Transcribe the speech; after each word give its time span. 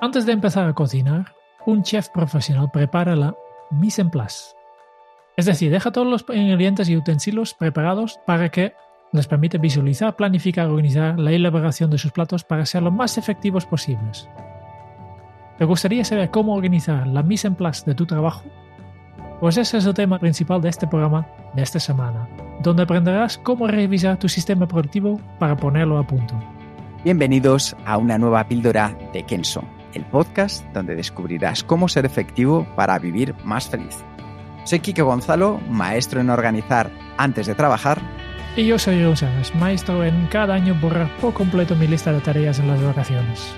Antes 0.00 0.26
de 0.26 0.32
empezar 0.32 0.68
a 0.68 0.74
cocinar, 0.74 1.34
un 1.66 1.82
chef 1.82 2.08
profesional 2.10 2.70
prepara 2.70 3.16
la 3.16 3.34
mise 3.72 4.00
en 4.00 4.10
place. 4.10 4.54
Es 5.36 5.46
decir, 5.46 5.72
deja 5.72 5.90
todos 5.90 6.06
los 6.06 6.24
ingredientes 6.32 6.88
y 6.88 6.96
utensilios 6.96 7.52
preparados 7.52 8.20
para 8.24 8.48
que 8.48 8.74
les 9.10 9.26
permite 9.26 9.58
visualizar, 9.58 10.14
planificar, 10.14 10.68
organizar 10.68 11.18
la 11.18 11.32
elaboración 11.32 11.90
de 11.90 11.98
sus 11.98 12.12
platos 12.12 12.44
para 12.44 12.64
ser 12.64 12.84
lo 12.84 12.92
más 12.92 13.18
efectivos 13.18 13.66
posibles. 13.66 14.28
¿Te 15.58 15.64
gustaría 15.64 16.04
saber 16.04 16.30
cómo 16.30 16.54
organizar 16.54 17.04
la 17.08 17.24
mise 17.24 17.48
en 17.48 17.56
place 17.56 17.84
de 17.84 17.96
tu 17.96 18.06
trabajo? 18.06 18.44
Pues 19.40 19.56
ese 19.56 19.78
es 19.78 19.86
el 19.86 19.94
tema 19.94 20.20
principal 20.20 20.60
de 20.60 20.68
este 20.68 20.86
programa 20.86 21.26
de 21.54 21.62
esta 21.62 21.80
semana, 21.80 22.28
donde 22.62 22.84
aprenderás 22.84 23.36
cómo 23.38 23.66
revisar 23.66 24.16
tu 24.16 24.28
sistema 24.28 24.68
productivo 24.68 25.20
para 25.40 25.56
ponerlo 25.56 25.98
a 25.98 26.06
punto. 26.06 26.36
Bienvenidos 27.02 27.76
a 27.84 27.96
una 27.98 28.16
nueva 28.16 28.46
píldora 28.46 28.96
de 29.12 29.24
Kenso, 29.24 29.64
el 29.98 30.04
podcast 30.06 30.64
donde 30.72 30.94
descubrirás 30.94 31.62
cómo 31.62 31.88
ser 31.88 32.06
efectivo 32.06 32.66
para 32.76 32.98
vivir 32.98 33.34
más 33.44 33.68
feliz. 33.68 33.96
Soy 34.64 34.80
Kike 34.80 35.02
Gonzalo, 35.02 35.60
maestro 35.68 36.20
en 36.20 36.30
organizar 36.30 36.90
antes 37.16 37.46
de 37.46 37.54
trabajar 37.54 38.00
y 38.58 38.66
yo 38.66 38.76
soy 38.76 39.04
Rosas, 39.04 39.54
maestro 39.54 40.04
en 40.04 40.26
cada 40.26 40.54
año 40.54 40.74
borrar 40.80 41.08
por 41.18 41.32
completo 41.32 41.76
mi 41.76 41.86
lista 41.86 42.12
de 42.12 42.20
tareas 42.20 42.58
en 42.58 42.66
las 42.66 42.82
vacaciones. 42.82 43.54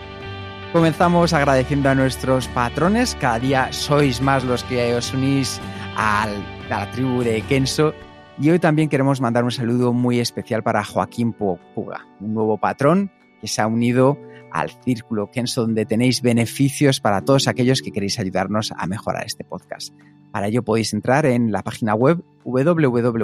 Comenzamos 0.75 1.33
agradeciendo 1.33 1.89
a 1.89 1.95
nuestros 1.95 2.49
patrones. 2.49 3.17
Cada 3.19 3.39
día 3.39 3.73
sois 3.73 4.21
más 4.21 4.45
los 4.45 4.63
que 4.65 4.95
os 4.95 5.15
unís 5.15 5.59
a 5.97 6.29
la 6.69 6.91
tribu 6.91 7.23
de 7.23 7.41
Kenso. 7.41 7.95
Y 8.39 8.51
hoy 8.51 8.59
también 8.59 8.91
queremos 8.91 9.23
mandar 9.23 9.43
un 9.43 9.51
saludo 9.51 9.95
muy 9.95 10.21
especial 10.21 10.63
para 10.63 10.85
Joaquín 10.85 11.33
Puga, 11.33 12.07
un 12.21 12.35
nuevo 12.35 12.59
patrón 12.59 13.11
que 13.41 13.49
se 13.49 13.63
ha 13.63 13.67
unido 13.67 14.19
al 14.53 14.71
círculo 14.83 15.31
Kenso, 15.31 15.63
donde 15.63 15.87
tenéis 15.87 16.23
beneficios 16.23 17.01
para 17.01 17.23
todos 17.25 17.49
aquellos 17.49 17.83
que 17.83 17.93
queréis 17.93 18.19
ayudarnos 18.19 18.73
a 18.77 18.87
mejorar 18.87 19.25
este 19.27 19.45
podcast. 19.45 19.95
Para 20.33 20.49
ello 20.49 20.63
podéis 20.63 20.93
entrar 20.93 21.27
en 21.27 21.51
la 21.53 21.63
página 21.63 21.95
web 21.95 22.23
www.kenso.es 22.45 23.19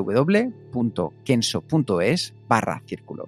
barra 2.49 2.83
círculo. 2.87 3.27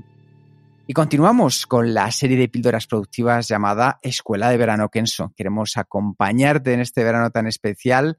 Y 0.86 0.94
continuamos 0.94 1.66
con 1.66 1.92
la 1.92 2.10
serie 2.10 2.38
de 2.38 2.48
píldoras 2.48 2.86
productivas 2.86 3.46
llamada 3.46 3.98
Escuela 4.02 4.48
de 4.48 4.56
Verano 4.56 4.88
Kenso. 4.88 5.34
Queremos 5.36 5.76
acompañarte 5.76 6.72
en 6.72 6.80
este 6.80 7.04
verano 7.04 7.30
tan 7.30 7.46
especial 7.46 8.18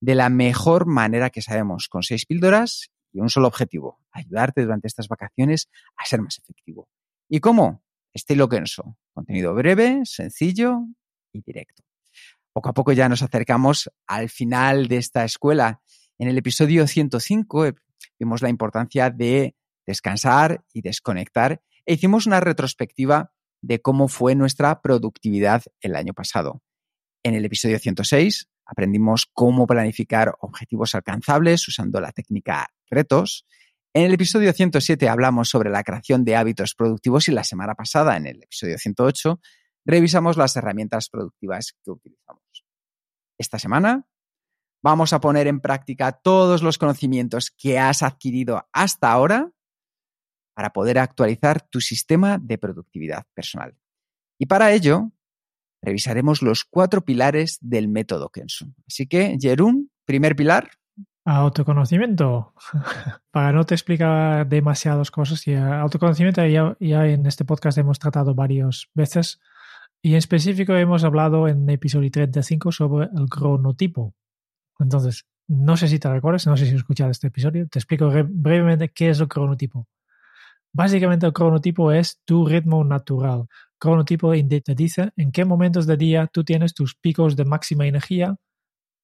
de 0.00 0.14
la 0.14 0.28
mejor 0.28 0.86
manera 0.86 1.30
que 1.30 1.42
sabemos, 1.42 1.88
con 1.88 2.02
seis 2.02 2.26
píldoras 2.26 2.90
y 3.12 3.20
un 3.20 3.30
solo 3.30 3.48
objetivo, 3.48 4.00
ayudarte 4.12 4.62
durante 4.62 4.86
estas 4.86 5.08
vacaciones 5.08 5.70
a 5.96 6.04
ser 6.04 6.20
más 6.20 6.38
efectivo. 6.38 6.88
¿Y 7.28 7.40
cómo? 7.40 7.82
Estilo 8.14 8.48
Kenso. 8.48 8.96
Contenido 9.12 9.54
breve, 9.54 10.00
sencillo 10.04 10.86
y 11.32 11.42
directo 11.42 11.82
poco 12.52 12.68
a 12.68 12.74
poco 12.74 12.92
ya 12.92 13.08
nos 13.08 13.22
acercamos 13.22 13.90
al 14.06 14.28
final 14.28 14.88
de 14.88 14.96
esta 14.96 15.24
escuela. 15.24 15.80
En 16.18 16.28
el 16.28 16.38
episodio 16.38 16.86
105 16.86 17.66
eh, 17.66 17.74
vimos 18.18 18.42
la 18.42 18.48
importancia 18.48 19.10
de 19.10 19.56
descansar 19.86 20.64
y 20.72 20.82
desconectar 20.82 21.62
e 21.86 21.94
hicimos 21.94 22.26
una 22.26 22.40
retrospectiva 22.40 23.32
de 23.62 23.80
cómo 23.80 24.08
fue 24.08 24.34
nuestra 24.34 24.80
productividad 24.80 25.62
el 25.80 25.96
año 25.96 26.12
pasado. 26.12 26.62
En 27.22 27.34
el 27.34 27.44
episodio 27.44 27.78
106 27.78 28.48
aprendimos 28.64 29.26
cómo 29.32 29.66
planificar 29.66 30.34
objetivos 30.40 30.94
alcanzables 30.94 31.66
usando 31.68 32.00
la 32.00 32.12
técnica 32.12 32.68
retos. 32.88 33.46
En 33.92 34.04
el 34.04 34.14
episodio 34.14 34.52
107 34.52 35.08
hablamos 35.08 35.48
sobre 35.48 35.68
la 35.68 35.82
creación 35.82 36.24
de 36.24 36.36
hábitos 36.36 36.76
productivos 36.76 37.28
y 37.28 37.32
la 37.32 37.42
semana 37.42 37.74
pasada, 37.74 38.16
en 38.16 38.26
el 38.26 38.42
episodio 38.44 38.78
108, 38.78 39.40
revisamos 39.84 40.36
las 40.36 40.54
herramientas 40.54 41.08
productivas 41.08 41.74
que 41.82 41.90
utilizamos. 41.90 42.44
Esta 43.36 43.58
semana 43.58 44.06
vamos 44.80 45.12
a 45.12 45.20
poner 45.20 45.48
en 45.48 45.60
práctica 45.60 46.12
todos 46.12 46.62
los 46.62 46.78
conocimientos 46.78 47.50
que 47.50 47.80
has 47.80 48.04
adquirido 48.04 48.68
hasta 48.72 49.10
ahora 49.10 49.50
para 50.54 50.72
poder 50.72 50.98
actualizar 51.00 51.60
tu 51.68 51.80
sistema 51.80 52.38
de 52.38 52.58
productividad 52.58 53.24
personal. 53.34 53.76
Y 54.38 54.46
para 54.46 54.72
ello, 54.72 55.10
revisaremos 55.82 56.42
los 56.42 56.64
cuatro 56.64 57.04
pilares 57.04 57.58
del 57.60 57.88
método 57.88 58.28
Kenso. 58.28 58.66
Así 58.86 59.08
que, 59.08 59.36
Jerún, 59.40 59.90
primer 60.04 60.36
pilar. 60.36 60.70
Autoconocimiento. 61.24 62.54
Para 63.30 63.52
no 63.52 63.64
te 63.64 63.74
explicar 63.74 64.48
demasiadas 64.48 65.10
cosas, 65.10 65.46
y 65.46 65.54
autoconocimiento 65.54 66.44
ya, 66.46 66.76
ya, 66.80 67.06
en 67.06 67.26
este 67.26 67.44
podcast 67.44 67.78
hemos 67.78 67.98
tratado 67.98 68.34
varias 68.34 68.88
veces. 68.94 69.40
Y 70.02 70.12
en 70.12 70.16
específico 70.16 70.74
hemos 70.74 71.04
hablado 71.04 71.46
en 71.46 71.68
episodio 71.68 72.10
35 72.10 72.72
sobre 72.72 73.08
el 73.14 73.28
cronotipo. 73.28 74.14
Entonces, 74.78 75.26
no 75.46 75.76
sé 75.76 75.88
si 75.88 75.98
te 75.98 76.08
recuerdas, 76.08 76.46
no 76.46 76.56
sé 76.56 76.64
si 76.64 76.70
has 76.70 76.78
escuchado 76.78 77.10
este 77.10 77.26
episodio, 77.26 77.68
te 77.68 77.78
explico 77.78 78.08
brevemente 78.08 78.88
qué 78.88 79.10
es 79.10 79.20
el 79.20 79.28
cronotipo. 79.28 79.86
Básicamente 80.72 81.26
el 81.26 81.32
cronotipo 81.32 81.92
es 81.92 82.20
tu 82.24 82.46
ritmo 82.46 82.84
natural. 82.84 83.46
Cronotipo 83.78 84.32
te 84.32 84.74
dice 84.74 85.10
en 85.16 85.32
qué 85.32 85.44
momentos 85.44 85.86
del 85.86 85.98
día 85.98 86.28
tú 86.28 86.44
tienes 86.44 86.72
tus 86.72 86.94
picos 86.94 87.36
de 87.36 87.44
máxima 87.44 87.86
energía 87.86 88.36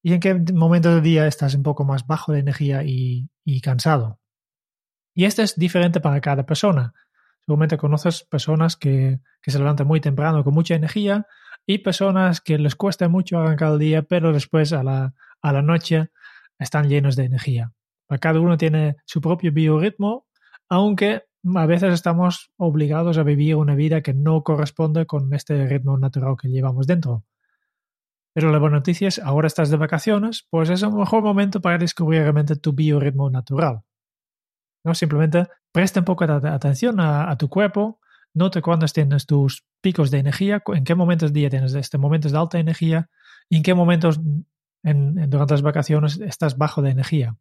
y 0.07 0.13
en 0.13 0.21
qué 0.21 0.35
momentos 0.55 0.95
del 0.95 1.03
día 1.03 1.27
estás 1.27 1.57
un 1.57 1.65
poco 1.65 1.85
más 1.85 2.07
bajo 2.07 2.31
de 2.31 2.39
energía 2.39 2.85
y, 2.85 3.29
cansado. 3.61 4.21
Y 5.17 5.25
esto 5.25 5.43
es 5.43 5.57
diferente 5.57 5.99
para 5.99 6.21
cada 6.21 6.47
persona. 6.47 6.95
Seguramente 7.45 7.77
conoces 7.77 8.23
personas 8.23 8.77
que, 8.77 9.19
se 9.43 9.59
levantan 9.59 9.89
muy 9.89 10.01
temprano 10.01 10.45
con 10.45 10.55
mucha 10.55 10.77
energía 10.77 11.27
y 11.67 11.79
personas 11.79 12.41
que 12.41 12.57
les 12.57 12.77
cuesta 12.77 13.09
mucho 13.09 13.41
arrancar 13.41 13.73
el 13.73 13.81
día, 13.81 14.03
pero 14.03 14.33
después 14.33 14.73
a 14.73 14.85
la, 14.85 15.13
a 15.43 15.53
la 15.53 15.63
noche 15.63 16.11
están 16.57 16.89
llenos 16.89 17.17
de 17.17 17.25
energía. 17.25 17.73
Cada 18.21 18.39
uno 18.39 18.57
tiene 18.57 18.99
su 19.07 19.21
propio 19.21 19.51
biorritmo, 19.51 20.29
aunque 20.69 21.25
a 21.53 21.67
veces 21.67 21.93
estamos 21.93 22.53
obligados 22.59 23.19
a 23.19 23.25
vivir 23.25 23.57
una 23.57 23.75
vida 23.75 24.03
que 24.03 24.15
no 24.15 24.45
corresponde 24.45 25.05
con 25.05 25.35
este 25.35 25.67
ritmo 25.67 25.99
natural 25.99 26.37
que 26.41 26.47
llevamos 26.47 26.87
dentro. 26.87 27.25
Pero 28.37 28.53
la 28.53 28.59
buena 28.59 28.77
noticia 28.77 29.09
es, 29.09 29.19
ahora 29.19 29.47
estás 29.47 29.71
de 29.71 29.79
vacaciones, 29.79 30.47
pues 30.51 30.69
es 30.69 30.83
el 30.83 30.93
mejor 30.93 31.23
momento 31.23 31.63
para 31.63 31.79
descubrir 31.79 32.21
realmente 32.21 32.55
tu 32.55 32.75
biorritmo 32.75 33.31
natural. 33.31 33.81
¿no? 34.85 34.95
Simplemente 34.95 35.47
presta 35.73 36.01
un 36.01 36.05
poco 36.05 36.27
de 36.27 36.51
atención 36.51 37.01
a, 37.01 37.35
tu 37.39 37.49
cuerpo, 37.49 37.99
note 38.35 38.61
cuándo 38.61 38.85
tienes 38.89 39.25
tus 39.25 39.65
picos 39.81 40.11
de 40.11 40.19
energía, 40.19 40.63
en 40.67 40.85
qué 40.85 40.95
momentos 40.95 41.33
del 41.33 41.41
día 41.41 41.49
tienes 41.49 41.73
este 41.73 41.97
momentos 41.97 42.31
de 42.31 42.37
alta 42.37 42.59
energía 42.59 43.09
y 43.49 43.57
en 43.57 43.63
qué 43.63 43.73
momentos 43.73 44.21
durante 44.83 45.55
las 45.55 45.63
vacaciones 45.63 46.21
estás 46.21 46.59
bajo 46.59 46.83
de 46.83 46.91
energía. 46.91 47.39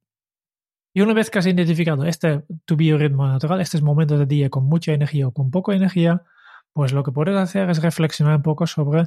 Y 0.93 1.01
una 1.01 1.13
vez 1.13 1.29
que 1.29 1.39
has 1.39 1.45
identificado 1.45 2.05
este 2.05 2.45
tu 2.63 2.77
biorritmo 2.77 3.27
natural, 3.27 3.59
estos 3.59 3.81
momentos 3.81 4.17
del 4.17 4.29
día 4.29 4.49
con 4.49 4.63
mucha 4.63 4.93
energía 4.93 5.27
o 5.27 5.33
con 5.33 5.51
poca 5.51 5.75
energía, 5.75 6.23
pues 6.71 6.93
lo 6.93 7.03
que 7.03 7.11
puedes 7.11 7.35
hacer 7.35 7.69
es 7.69 7.81
reflexionar 7.81 8.37
un 8.37 8.43
poco 8.43 8.65
sobre 8.65 9.03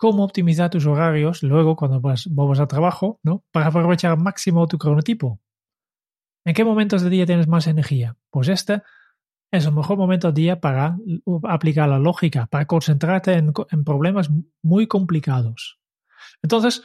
cómo 0.00 0.24
optimizar 0.24 0.70
tus 0.70 0.86
horarios 0.86 1.42
luego 1.42 1.76
cuando 1.76 2.00
vas, 2.00 2.26
vuelvas 2.26 2.58
al 2.58 2.68
trabajo, 2.68 3.20
¿no? 3.22 3.44
Para 3.52 3.66
aprovechar 3.66 4.12
al 4.12 4.18
máximo 4.18 4.66
tu 4.66 4.78
cronotipo. 4.78 5.38
¿En 6.46 6.54
qué 6.54 6.64
momentos 6.64 7.02
del 7.02 7.10
día 7.10 7.26
tienes 7.26 7.46
más 7.46 7.66
energía? 7.66 8.16
Pues 8.30 8.48
este 8.48 8.80
es 9.52 9.66
el 9.66 9.72
mejor 9.72 9.98
momento 9.98 10.28
del 10.28 10.34
día 10.34 10.58
para 10.58 10.96
aplicar 11.46 11.86
la 11.86 11.98
lógica, 11.98 12.46
para 12.46 12.64
concentrarte 12.64 13.34
en, 13.34 13.52
problemas 13.84 14.30
muy 14.62 14.86
complicados. 14.86 15.78
Entonces, 16.42 16.82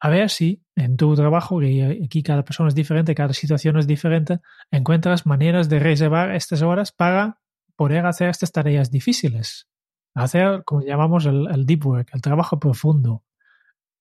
a 0.00 0.10
ver 0.10 0.28
si 0.28 0.64
en 0.74 0.96
tu 0.96 1.14
trabajo, 1.14 1.60
que 1.60 2.02
aquí 2.04 2.24
cada 2.24 2.44
persona 2.44 2.68
es 2.68 2.74
diferente, 2.74 3.14
cada 3.14 3.32
situación 3.32 3.78
es 3.78 3.86
diferente, 3.86 4.40
encuentras 4.72 5.24
maneras 5.24 5.68
de 5.68 5.78
reservar 5.78 6.34
estas 6.34 6.62
horas 6.62 6.90
para 6.90 7.38
poder 7.76 8.06
hacer 8.06 8.28
estas 8.28 8.50
tareas 8.50 8.90
difíciles. 8.90 9.68
Hacer, 10.16 10.64
como 10.64 10.82
llamamos, 10.82 11.26
el, 11.26 11.66
deep 11.66 11.86
work, 11.86 12.08
el 12.12 12.22
trabajo 12.22 12.58
profundo. 12.58 13.22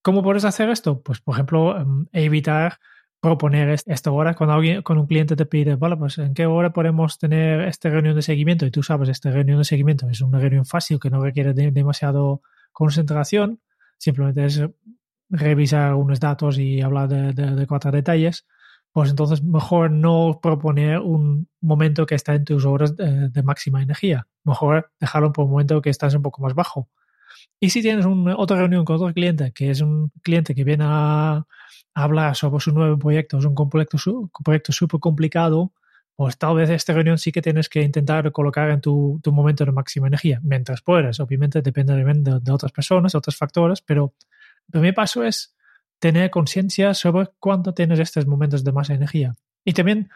¿Cómo 0.02 0.24
puedes 0.24 0.46
hacer 0.46 0.70
esto? 0.70 1.02
Pues, 1.02 1.20
por 1.20 1.36
ejemplo, 1.36 1.78
em, 1.78 2.08
evitar 2.12 2.80
proponer 3.20 3.70
esta 3.88 4.12
hora 4.12 4.36
cuando 4.36 4.54
alguien, 4.54 4.82
con 4.84 4.98
un 4.98 5.08
cliente 5.08 5.36
te 5.36 5.46
pide, 5.46 5.76
vale, 5.76 5.98
pues 5.98 6.20
en 6.20 6.34
qué 6.34 6.46
hora 6.46 6.72
podemos 6.72 7.18
tener 7.18 7.62
esta 7.62 7.90
reunión 7.90 8.16
de 8.16 8.22
seguimiento 8.22 8.66
y 8.66 8.72
tú 8.72 8.84
sabes, 8.84 9.10
esta 9.10 9.32
reunión 9.32 9.58
de 9.58 9.64
seguimiento 9.66 10.08
es 10.08 10.22
una 10.22 10.40
reunión 10.40 10.66
fácil 10.66 11.00
que 11.00 11.10
no 11.10 11.20
requiere 11.20 11.54
demasiado 11.54 12.42
concentración, 12.72 13.62
simplemente 13.98 14.46
es 14.46 14.62
revisar 15.30 15.90
algunos 15.90 16.20
datos 16.20 16.60
y 16.60 16.82
hablar 16.82 17.10
de, 17.10 17.66
cuatro 17.68 17.92
detalles, 17.92 18.46
pues 18.96 19.10
entonces 19.10 19.44
mejor 19.44 19.92
no 19.92 20.40
proponer 20.42 21.00
un 21.00 21.50
momento 21.60 22.06
que 22.06 22.16
está 22.16 22.34
en 22.34 22.46
tus 22.46 22.64
horas 22.64 22.96
de, 22.96 23.44
máxima 23.44 23.84
energía. 23.84 24.26
Mejor 24.46 24.90
dejarlo 25.02 25.34
por 25.34 25.44
un 25.44 25.52
momento 25.52 25.82
que 25.82 25.90
estás 25.90 26.16
un 26.16 26.22
poco 26.22 26.42
más 26.42 26.54
bajo. 26.54 26.88
Y 27.60 27.72
si 27.72 27.82
tienes 27.82 28.06
una, 28.06 28.38
otra 28.38 28.56
reunión 28.56 28.86
con 28.86 28.96
otro 28.96 29.14
cliente, 29.14 29.52
que 29.52 29.70
es 29.70 29.82
un 29.82 30.14
cliente 30.24 30.56
que 30.56 30.64
viene 30.64 30.86
a, 30.88 31.46
hablar 31.94 32.38
sobre 32.38 32.62
su 32.62 32.72
nuevo 32.72 32.98
proyecto, 32.98 33.38
es 33.38 33.44
un 33.44 33.70
proyecto, 33.70 33.98
súper 34.72 35.02
complicado, 35.02 35.74
pues 36.16 36.38
tal 36.38 36.56
vez 36.56 36.70
esta 36.70 36.94
reunión 36.94 37.18
sí 37.18 37.34
que 37.34 37.42
tienes 37.42 37.68
que 37.68 37.82
intentar 37.82 38.32
colocar 38.32 38.70
en 38.70 38.80
tu, 38.80 39.20
tu 39.22 39.34
momento 39.34 39.66
de 39.66 39.74
máxima 39.74 40.08
energía, 40.08 40.40
mientras 40.42 40.82
puedas. 40.82 41.20
Obviamente 41.20 41.62
depende 41.62 41.96
de, 41.96 42.40
de 42.40 42.52
otras 42.54 42.72
personas, 42.72 43.14
otros 43.14 43.36
factores, 43.36 43.82
pero 43.82 44.14
el 44.68 44.72
primer 44.72 44.94
paso 44.94 45.22
es 45.22 45.55
tener 46.00 46.30
conciencia 46.30 46.94
sobre 46.94 47.30
cuándo 47.40 47.74
tienes 47.74 48.00
estos 48.00 48.28
momentos 48.28 48.64
de 48.64 48.72
más 48.72 48.90
energía. 48.90 49.34
Y 49.64 49.74
también 49.74 50.10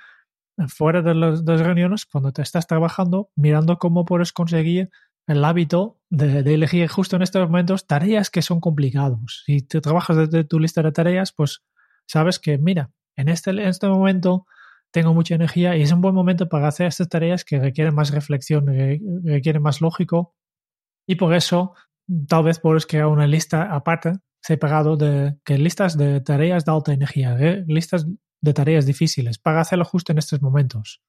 fuera 0.68 1.02
de, 1.02 1.16
las 1.16 1.46
reuniones, 1.46 2.06
cuando 2.06 2.32
te 2.32 2.42
estás 2.42 2.68
trabajando, 2.68 3.30
mirando 3.36 3.78
cómo 3.78 4.06
puedes 4.06 4.34
conseguir 4.34 4.90
el 5.28 5.46
hábito 5.46 6.00
de, 6.10 6.40
elegir 6.40 6.88
justo 6.88 7.16
en 7.16 7.22
estos 7.22 7.48
momentos 7.48 7.88
tareas 7.88 8.30
que 8.30 8.42
son 8.42 8.60
complicados. 8.60 9.44
Si 9.46 9.62
te 9.62 9.80
trabajas 9.80 10.18
desde 10.18 10.44
tu 10.44 10.60
lista 10.60 10.82
de 10.82 10.92
tareas, 10.92 11.32
pues 11.32 11.64
sabes 12.08 12.40
que, 12.40 12.58
mira, 12.58 12.92
en 13.16 13.30
este, 13.30 13.52
en 13.52 13.60
este 13.60 13.88
momento 13.88 14.46
tengo 14.92 15.14
mucha 15.14 15.36
energía 15.36 15.78
y 15.78 15.84
es 15.84 15.92
un 15.92 16.02
buen 16.02 16.16
momento 16.16 16.50
para 16.50 16.68
hacer 16.68 16.88
estas 16.88 17.10
tareas 17.10 17.46
que 17.46 17.60
requieren 17.60 17.94
más 17.94 18.12
reflexión, 18.12 18.66
requieren 19.24 19.62
más 19.62 19.82
lógico. 19.82 20.36
Y 21.08 21.16
por 21.16 21.34
eso, 21.34 21.74
tal 22.28 22.44
vez 22.44 22.60
puedes 22.60 22.86
crear 22.86 23.08
una 23.08 23.28
lista 23.28 23.74
aparte, 23.74 24.14
separado 24.42 24.98
de 24.98 25.38
que 25.44 25.58
listas 25.58 25.98
de 25.98 26.22
tareas 26.22 26.66
de 26.66 26.72
alta 26.72 26.94
energía, 26.94 27.38
¿eh? 27.40 27.64
listas 27.68 28.08
de 28.42 28.54
tareas 28.54 28.86
difíciles, 28.86 29.38
para 29.38 29.62
hacerlo 29.62 29.86
justo 29.86 30.12
en 30.12 30.18
estos 30.18 30.42
momentos. 30.42 31.02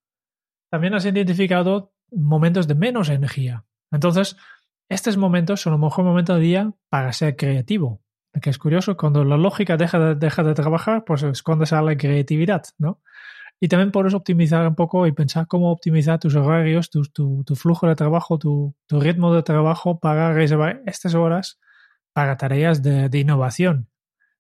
También 0.71 0.95
has 0.95 1.05
identificado 1.05 1.93
momentos 2.11 2.67
de 2.67 2.75
menos 2.75 3.09
energía. 3.09 3.65
Entonces, 3.93 4.37
estos 4.89 5.17
momentos 5.17 5.61
son 5.61 5.75
el 5.75 5.79
mejor 5.79 6.05
momento 6.05 6.35
del 6.35 6.43
día 6.43 6.73
para 6.89 7.13
ser 7.13 7.37
creativo. 7.37 8.03
Que 8.41 8.51
es 8.51 8.59
curioso, 8.59 8.97
cuando 8.97 9.25
la 9.25 9.37
lógica 9.37 9.77
deja 9.77 9.99
de, 9.99 10.15
deja 10.15 10.43
de 10.43 10.55
trabajar, 10.55 11.05
pues 11.05 11.23
es 11.25 11.43
cuando 11.43 11.67
sale 11.67 11.97
creatividad, 11.97 12.63
¿no? 12.79 13.01
Y 13.61 13.69
también 13.69 13.91
puedes 13.91 14.15
optimizar 14.15 14.67
un 14.67 14.75
poco 14.75 15.07
y 15.07 15.13
pensar 15.13 15.47
cómo 15.47 15.71
optimizar 15.71 16.19
tus 16.19 16.35
horarios, 16.35 16.91
tu, 16.91 17.03
tu, 17.03 17.45
tu 17.45 17.57
flujo 17.57 17.87
de 17.87 17.95
trabajo, 17.95 18.39
tu, 18.39 18.75
tu, 18.87 19.01
ritmo 19.01 19.35
de 19.35 19.43
trabajo 19.43 19.99
para 19.99 20.33
reservar 20.33 20.83
estas 20.87 21.15
horas 21.15 21.61
para 22.21 22.37
tareas 22.37 22.83
de, 22.83 23.19
innovación. 23.19 23.89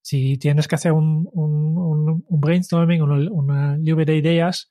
Si 0.02 0.36
tienes 0.36 0.68
que 0.68 0.74
hacer 0.74 0.92
un, 0.92 1.26
un, 1.32 2.24
un 2.28 2.40
brainstorming, 2.40 3.00
una, 3.00 3.78
lluvia 3.80 4.04
de 4.04 4.16
ideas, 4.16 4.70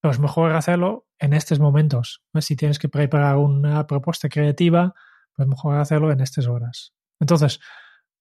pues 0.00 0.20
mejor 0.20 0.52
hacerlo 0.52 1.08
en 1.18 1.32
estos 1.32 1.58
momentos. 1.58 2.22
Si 2.38 2.54
tienes 2.54 2.78
que 2.78 2.88
preparar 2.88 3.36
una 3.36 3.84
propuesta 3.88 4.28
creativa, 4.28 4.94
pues 5.34 5.48
mejor 5.48 5.76
hacerlo 5.78 6.12
en 6.12 6.20
estas 6.20 6.46
horas. 6.46 6.94
Entonces, 7.18 7.58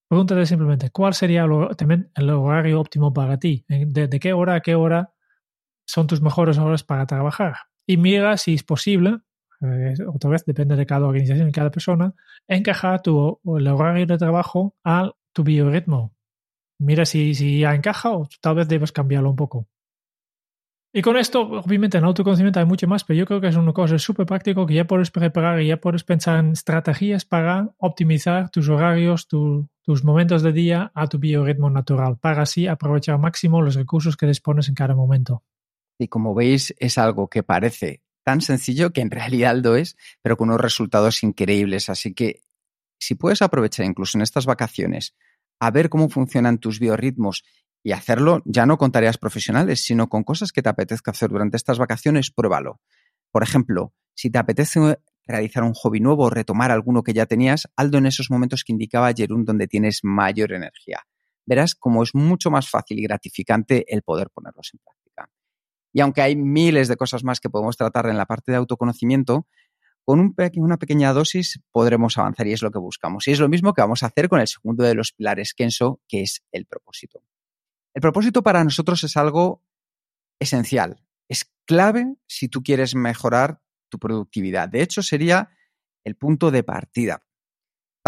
pregúntate 0.08 0.48
simplemente, 0.48 0.90
¿cuál 0.90 1.14
sería 1.14 1.46
también 1.78 2.12
el 2.16 2.32
horario 2.32 2.82
óptimo 2.82 3.14
para 3.14 3.38
ti? 3.38 3.64
¿De, 3.68 4.20
qué 4.20 4.34
hora 4.34 4.56
a 4.56 4.62
qué 4.62 4.74
hora 4.74 5.14
son 5.86 6.08
tus 6.08 6.20
mejores 6.20 6.58
horas 6.58 6.84
para 6.84 7.06
trabajar? 7.06 7.58
Y 7.86 7.98
mira 7.98 8.38
si 8.38 8.56
es 8.56 8.64
posible, 8.64 9.20
eh, 9.62 9.96
otra 10.08 10.30
vez 10.30 10.46
depende 10.46 10.76
de 10.76 10.86
cada 10.86 11.08
organización 11.08 11.50
y 11.50 11.52
cada 11.52 11.72
persona, 11.72 12.14
encajar 12.48 13.02
tu, 13.02 13.40
el 13.58 13.68
horario 13.68 14.06
de 14.06 14.18
trabajo 14.18 14.76
a 14.84 15.12
tu 15.34 15.44
biorritmo. 15.44 16.14
Mira 16.80 17.06
si, 17.06 17.36
si 17.36 17.60
ya 17.60 17.76
encaja 17.76 18.12
o 18.12 18.30
tal 18.42 18.56
vez 18.56 18.68
debes 18.68 18.92
cambiarlo 18.92 19.30
un 19.30 19.36
poco. 19.36 19.68
Y 20.92 21.04
con 21.04 21.18
esto, 21.18 21.42
obviamente 21.42 22.00
en 22.00 22.04
autoconocimiento 22.04 22.60
hay 22.60 22.66
mucho 22.66 22.88
más, 22.88 23.04
pero 23.04 23.20
yo 23.20 23.28
creo 23.28 23.40
que 23.40 23.48
es 23.48 23.56
una 23.56 23.74
cosa 23.74 24.00
súper 24.00 24.26
práctico 24.26 24.66
que 24.66 24.74
ya 24.74 24.88
puedes 24.88 25.12
preparar 25.12 25.62
y 25.62 25.68
ya 25.68 25.78
puedes 25.78 26.04
pensar 26.04 26.40
en 26.40 26.54
estrategias 26.54 27.26
para 27.26 27.70
optimizar 27.78 28.50
tus 28.50 28.70
horarios, 28.70 29.28
tus 29.28 30.04
momentos 30.04 30.42
de 30.42 30.52
día 30.52 30.92
a 30.96 31.06
tu 31.06 31.20
biorritmo 31.20 31.70
natural, 31.70 32.18
para 32.18 32.42
así 32.42 32.66
aprovechar 32.66 33.16
al 33.16 33.22
máximo 33.22 33.62
los 33.62 33.76
recursos 33.76 34.18
que 34.18 34.26
dispones 34.26 34.68
en 34.68 34.74
cada 34.74 34.96
momento. 34.96 35.44
Y 36.00 36.08
como 36.08 36.34
veis, 36.34 36.74
es 36.80 36.98
algo 36.98 37.28
que 37.28 37.44
parece 37.44 38.02
tan 38.30 38.42
sencillo 38.42 38.94
que 38.94 39.02
en 39.02 39.10
realidad 39.10 39.56
lo 39.56 39.76
es, 39.76 39.98
pero 40.22 40.38
con 40.38 40.50
unos 40.50 40.62
resultados 40.62 41.24
increíbles. 41.24 41.90
Así 41.90 42.14
que 42.14 42.44
si 43.00 43.16
puedes 43.16 43.42
aprovechar 43.42 43.88
incluso 43.88 44.20
en 44.20 44.22
estas 44.22 44.46
vacaciones 44.46 45.16
a 45.60 45.72
ver 45.72 45.90
cómo 45.90 46.10
funcionan 46.10 46.60
tus 46.60 46.80
biorritmos 46.80 47.44
y 47.82 47.92
hacerlo 47.92 48.44
ya 48.46 48.68
no 48.68 48.78
con 48.78 48.92
tareas 48.92 49.18
profesionales, 49.18 49.84
sino 49.84 50.10
con 50.10 50.24
cosas 50.24 50.52
que 50.52 50.62
te 50.62 50.70
apetezca 50.70 51.10
hacer 51.10 51.32
durante 51.32 51.58
estas 51.58 51.80
vacaciones, 51.80 52.30
pruébalo. 52.30 52.82
Por 53.32 53.42
ejemplo, 53.42 53.96
si 54.14 54.30
te 54.30 54.38
apetece 54.38 55.00
realizar 55.26 55.64
un 55.64 55.74
hobby 55.74 56.00
nuevo 56.00 56.26
o 56.26 56.30
retomar 56.30 56.70
alguno 56.70 57.02
que 57.02 57.14
ya 57.14 57.26
tenías, 57.26 57.68
aldo 57.76 57.98
en 57.98 58.06
esos 58.06 58.30
momentos 58.30 58.64
que 58.64 58.74
indicaba 58.74 59.12
Jerún 59.12 59.44
donde 59.44 59.68
tienes 59.68 60.02
mayor 60.04 60.54
energía. 60.54 61.00
Verás 61.48 61.74
cómo 61.74 62.04
es 62.04 62.14
mucho 62.14 62.52
más 62.52 62.70
fácil 62.70 63.00
y 63.00 63.02
gratificante 63.02 63.92
el 63.92 64.04
poder 64.04 64.30
ponerlos 64.30 64.70
en 64.72 64.82
práctica. 64.84 64.99
Y 65.94 66.02
aunque 66.02 66.22
hay 66.22 66.36
miles 66.36 66.88
de 66.88 66.98
cosas 66.98 67.24
más 67.24 67.40
que 67.40 67.50
podemos 67.50 67.78
tratar 67.78 68.08
en 68.08 68.18
la 68.18 68.26
parte 68.26 68.52
de 68.52 68.58
autoconocimiento, 68.58 69.48
con 70.06 70.20
un 70.20 70.36
una 70.56 70.78
pequeña 70.78 71.14
dosis 71.14 71.60
podremos 71.72 72.18
avanzar 72.18 72.48
y 72.48 72.54
es 72.54 72.64
lo 72.64 72.72
que 72.72 72.80
buscamos. 72.80 73.28
Y 73.28 73.32
es 73.32 73.40
lo 73.40 73.48
mismo 73.48 73.74
que 73.74 73.82
vamos 73.82 74.02
a 74.02 74.08
hacer 74.08 74.28
con 74.28 74.40
el 74.40 74.48
segundo 74.48 74.84
de 74.84 74.96
los 74.96 75.12
pilares 75.12 75.54
Kenso, 75.54 76.02
que 76.08 76.24
es 76.24 76.42
el 76.52 76.66
propósito. 76.66 77.22
El 77.94 78.02
propósito 78.02 78.42
para 78.42 78.64
nosotros 78.64 79.04
es 79.04 79.18
algo 79.18 79.64
esencial, 80.40 81.04
es 81.28 81.52
clave 81.66 82.16
si 82.28 82.50
tú 82.50 82.64
quieres 82.64 82.96
mejorar 82.96 83.62
tu 83.90 84.00
productividad. 84.00 84.70
De 84.70 84.82
hecho, 84.82 85.04
sería 85.04 85.52
el 86.04 86.16
punto 86.16 86.50
de 86.50 86.64
partida. 86.64 87.22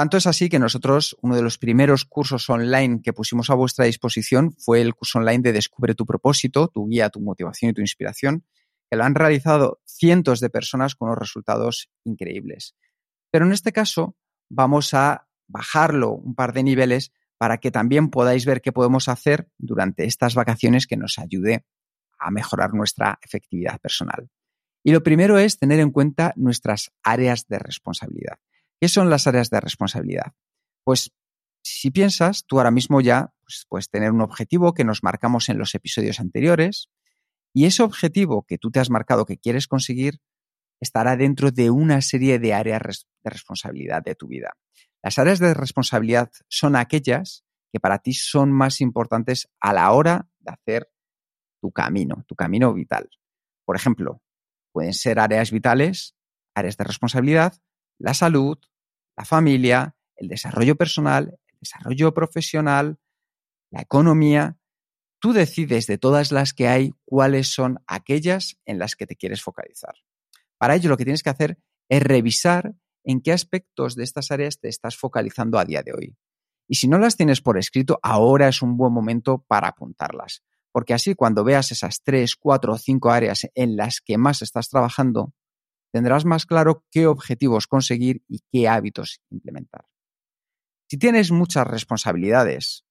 Tanto 0.02 0.18
es 0.18 0.26
así 0.26 0.50
que 0.50 0.58
nosotros, 0.58 1.16
uno 1.22 1.36
de 1.36 1.44
los 1.44 1.60
primeros 1.60 2.06
cursos 2.06 2.50
online 2.50 3.04
que 3.04 3.14
pusimos 3.14 3.52
a 3.52 3.54
vuestra 3.54 3.86
disposición 3.86 4.52
fue 4.58 4.82
el 4.82 4.96
curso 4.96 5.20
online 5.20 5.44
de 5.44 5.54
Descubre 5.54 5.94
tu 5.94 6.08
propósito, 6.08 6.70
tu 6.70 6.88
guía, 6.88 7.12
tu 7.12 7.22
motivación 7.22 7.70
y 7.70 7.74
tu 7.76 7.82
inspiración, 7.82 8.44
que 8.90 8.98
lo 8.98 9.04
han 9.04 9.14
realizado 9.14 9.80
cientos 9.86 10.40
de 10.40 10.50
personas 10.50 10.96
con 10.96 11.10
unos 11.10 11.20
resultados 11.20 11.92
increíbles. 12.04 12.76
Pero 13.30 13.46
en 13.46 13.52
este 13.52 13.72
caso 13.72 14.18
vamos 14.50 14.96
a 14.96 15.28
bajarlo 15.48 16.14
un 16.14 16.34
par 16.34 16.54
de 16.54 16.64
niveles 16.64 17.12
para 17.38 17.60
que 17.60 17.70
también 17.70 18.10
podáis 18.10 18.48
ver 18.48 18.64
qué 18.64 18.72
podemos 18.72 19.08
hacer 19.08 19.52
durante 19.60 20.06
estas 20.06 20.34
vacaciones 20.34 20.88
que 20.88 20.98
nos 20.98 21.20
ayude 21.20 21.64
a 22.18 22.32
mejorar 22.32 22.74
nuestra 22.74 23.20
efectividad 23.22 23.80
personal. 23.80 24.32
Y 24.84 24.94
lo 24.94 25.04
primero 25.04 25.38
es 25.38 25.60
tener 25.60 25.80
en 25.80 25.92
cuenta 25.92 26.34
nuestras 26.38 26.92
áreas 27.04 27.48
de 27.48 27.60
responsabilidad. 27.60 28.40
¿Qué 28.82 28.88
son 28.88 29.12
las 29.12 29.28
áreas 29.28 29.52
de 29.52 29.62
responsabilidad? 29.62 30.34
Pues 30.84 31.12
si 31.62 31.92
piensas, 31.92 32.46
tú 32.48 32.58
ahora 32.58 32.72
mismo 32.72 33.00
ya 33.00 33.32
pues, 33.44 33.68
puedes 33.70 33.92
tener 33.92 34.12
un 34.12 34.22
objetivo 34.22 34.74
que 34.74 34.84
nos 34.84 35.04
marcamos 35.04 35.50
en 35.50 35.60
los 35.60 35.76
episodios 35.76 36.20
anteriores 36.20 36.90
y 37.54 37.66
ese 37.66 37.84
objetivo 37.84 38.44
que 38.48 38.58
tú 38.58 38.72
te 38.72 38.80
has 38.80 38.90
marcado 38.90 39.28
que 39.28 39.38
quieres 39.38 39.68
conseguir 39.68 40.20
estará 40.80 41.16
dentro 41.16 41.52
de 41.52 41.70
una 41.70 42.02
serie 42.02 42.40
de 42.40 42.56
áreas 42.56 43.06
de 43.24 43.30
responsabilidad 43.30 44.02
de 44.02 44.16
tu 44.16 44.28
vida. 44.28 44.54
Las 45.04 45.20
áreas 45.20 45.38
de 45.38 45.54
responsabilidad 45.54 46.32
son 46.48 46.76
aquellas 46.76 47.46
que 47.72 47.80
para 47.80 48.00
ti 48.00 48.14
son 48.14 48.52
más 48.52 48.82
importantes 48.82 49.48
a 49.60 49.74
la 49.74 49.92
hora 49.92 50.28
de 50.40 50.54
hacer 50.54 50.92
tu 51.62 51.72
camino, 51.72 52.26
tu 52.28 52.34
camino 52.34 52.74
vital. 52.74 53.08
Por 53.64 53.76
ejemplo, 53.76 54.24
pueden 54.72 54.96
ser 54.96 55.20
áreas 55.20 55.52
vitales, 55.52 56.16
áreas 56.56 56.78
de 56.78 56.84
responsabilidad, 56.84 57.54
la 58.00 58.16
salud, 58.16 58.58
la 59.22 59.26
familia, 59.26 59.96
el 60.16 60.28
desarrollo 60.28 60.76
personal, 60.76 61.38
el 61.48 61.60
desarrollo 61.60 62.12
profesional, 62.12 62.98
la 63.70 63.82
economía. 63.82 64.58
Tú 65.20 65.32
decides 65.32 65.86
de 65.86 66.00
todas 66.00 66.32
las 66.32 66.54
que 66.54 66.68
hay 66.68 66.94
cuáles 67.06 67.54
son 67.54 67.84
aquellas 67.86 68.58
en 68.66 68.80
las 68.80 68.96
que 68.96 69.06
te 69.06 69.16
quieres 69.16 69.44
focalizar. 69.44 69.94
Para 70.58 70.76
ello 70.76 70.90
lo 70.90 70.98
que 70.98 71.04
tienes 71.04 71.22
que 71.22 71.30
hacer 71.30 71.60
es 71.88 72.02
revisar 72.02 72.74
en 73.04 73.22
qué 73.22 73.32
aspectos 73.32 73.96
de 73.96 74.06
estas 74.06 74.32
áreas 74.32 74.60
te 74.60 74.70
estás 74.70 74.98
focalizando 74.98 75.60
a 75.60 75.66
día 75.66 75.84
de 75.84 75.94
hoy. 75.94 76.18
Y 76.68 76.76
si 76.76 76.88
no 76.88 76.98
las 76.98 77.16
tienes 77.16 77.42
por 77.42 77.60
escrito, 77.60 78.00
ahora 78.02 78.48
es 78.48 78.64
un 78.64 78.76
buen 78.76 78.92
momento 78.92 79.46
para 79.48 79.68
apuntarlas, 79.68 80.42
porque 80.72 80.96
así 80.96 81.14
cuando 81.14 81.44
veas 81.44 81.72
esas 81.72 82.02
tres, 82.02 82.36
cuatro 82.36 82.74
o 82.74 82.78
cinco 82.80 83.12
áreas 83.12 83.48
en 83.54 83.76
las 83.76 84.02
que 84.02 84.18
más 84.18 84.42
estás 84.42 84.70
trabajando, 84.70 85.32
tendrás 85.92 86.26
más 86.26 86.46
claro 86.46 86.86
qué 86.92 87.08
objetivos 87.08 87.68
conseguir 87.68 88.24
y 88.28 88.40
qué 88.52 88.68
hábitos 88.68 89.22
implementar. 89.30 89.86
Si 90.90 90.98
tienes 90.98 91.32
muchas 91.32 91.68
responsabilidades, 91.68 92.86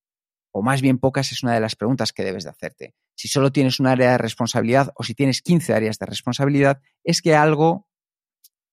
o 0.53 0.63
más 0.63 0.81
bien 0.81 0.99
pocas, 0.99 1.33
es 1.33 1.43
una 1.43 1.55
de 1.55 1.61
las 1.61 1.77
preguntas 1.77 2.13
que 2.13 2.25
debes 2.25 2.45
de 2.45 2.51
hacerte. 2.51 2.95
Si 3.15 3.29
solo 3.29 3.53
tienes 3.53 3.81
un 3.81 3.87
área 3.87 4.13
de 4.13 4.19
responsabilidad 4.19 4.93
o 4.97 5.03
si 5.03 5.15
tienes 5.15 5.43
15 5.43 5.75
áreas 5.75 5.99
de 5.99 6.07
responsabilidad, 6.07 6.81
es 7.05 7.23
que 7.23 7.35
algo, 7.35 7.87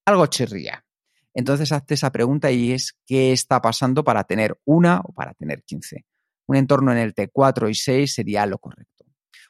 algo 0.06 0.26
chirría. 0.28 0.86
Entonces 1.34 1.72
hazte 1.72 1.94
esa 1.94 2.12
pregunta 2.12 2.52
y 2.52 2.72
es 2.72 2.98
qué 3.06 3.32
está 3.32 3.62
pasando 3.62 4.04
para 4.04 4.24
tener 4.24 4.60
una 4.66 5.02
o 5.02 5.14
para 5.14 5.34
tener 5.34 5.64
15. 5.64 6.06
Un 6.48 6.56
entorno 6.56 6.92
en 6.92 6.98
el 6.98 7.14
T4 7.14 7.70
y 7.70 7.76
6 7.76 8.14
sería 8.14 8.46
lo 8.46 8.58
correcto. 8.58 9.06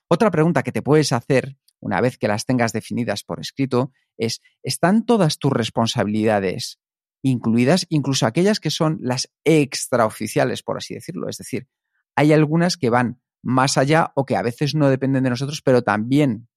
Otra 0.10 0.32
pregunta 0.32 0.64
que 0.64 0.72
te 0.72 0.82
puedes 0.82 1.12
hacer 1.12 1.58
una 1.80 2.02
vez 2.02 2.18
que 2.18 2.28
las 2.28 2.46
tengas 2.46 2.74
definidas 2.74 3.24
por 3.24 3.40
escrito 3.40 3.92
es, 4.18 4.42
¿están 4.64 5.06
todas 5.06 5.38
tus 5.38 5.52
responsabilidades 5.52 6.80
incluidas, 7.24 7.86
incluso 7.90 8.26
aquellas 8.26 8.60
que 8.60 8.72
son 8.72 9.00
las 9.02 9.32
extraoficiales, 9.44 10.64
por 10.64 10.78
así 10.78 10.94
decirlo? 10.94 11.30
Es 11.30 11.38
decir, 11.38 11.68
hay 12.16 12.34
algunas 12.34 12.78
que 12.78 12.90
van 12.90 13.22
más 13.44 13.78
allá 13.78 14.12
o 14.16 14.26
que 14.26 14.36
a 14.36 14.42
veces 14.42 14.76
no 14.76 14.90
dependen 14.90 15.24
de 15.24 15.30
nosotros, 15.30 15.62
pero 15.62 15.84
también 15.84 16.50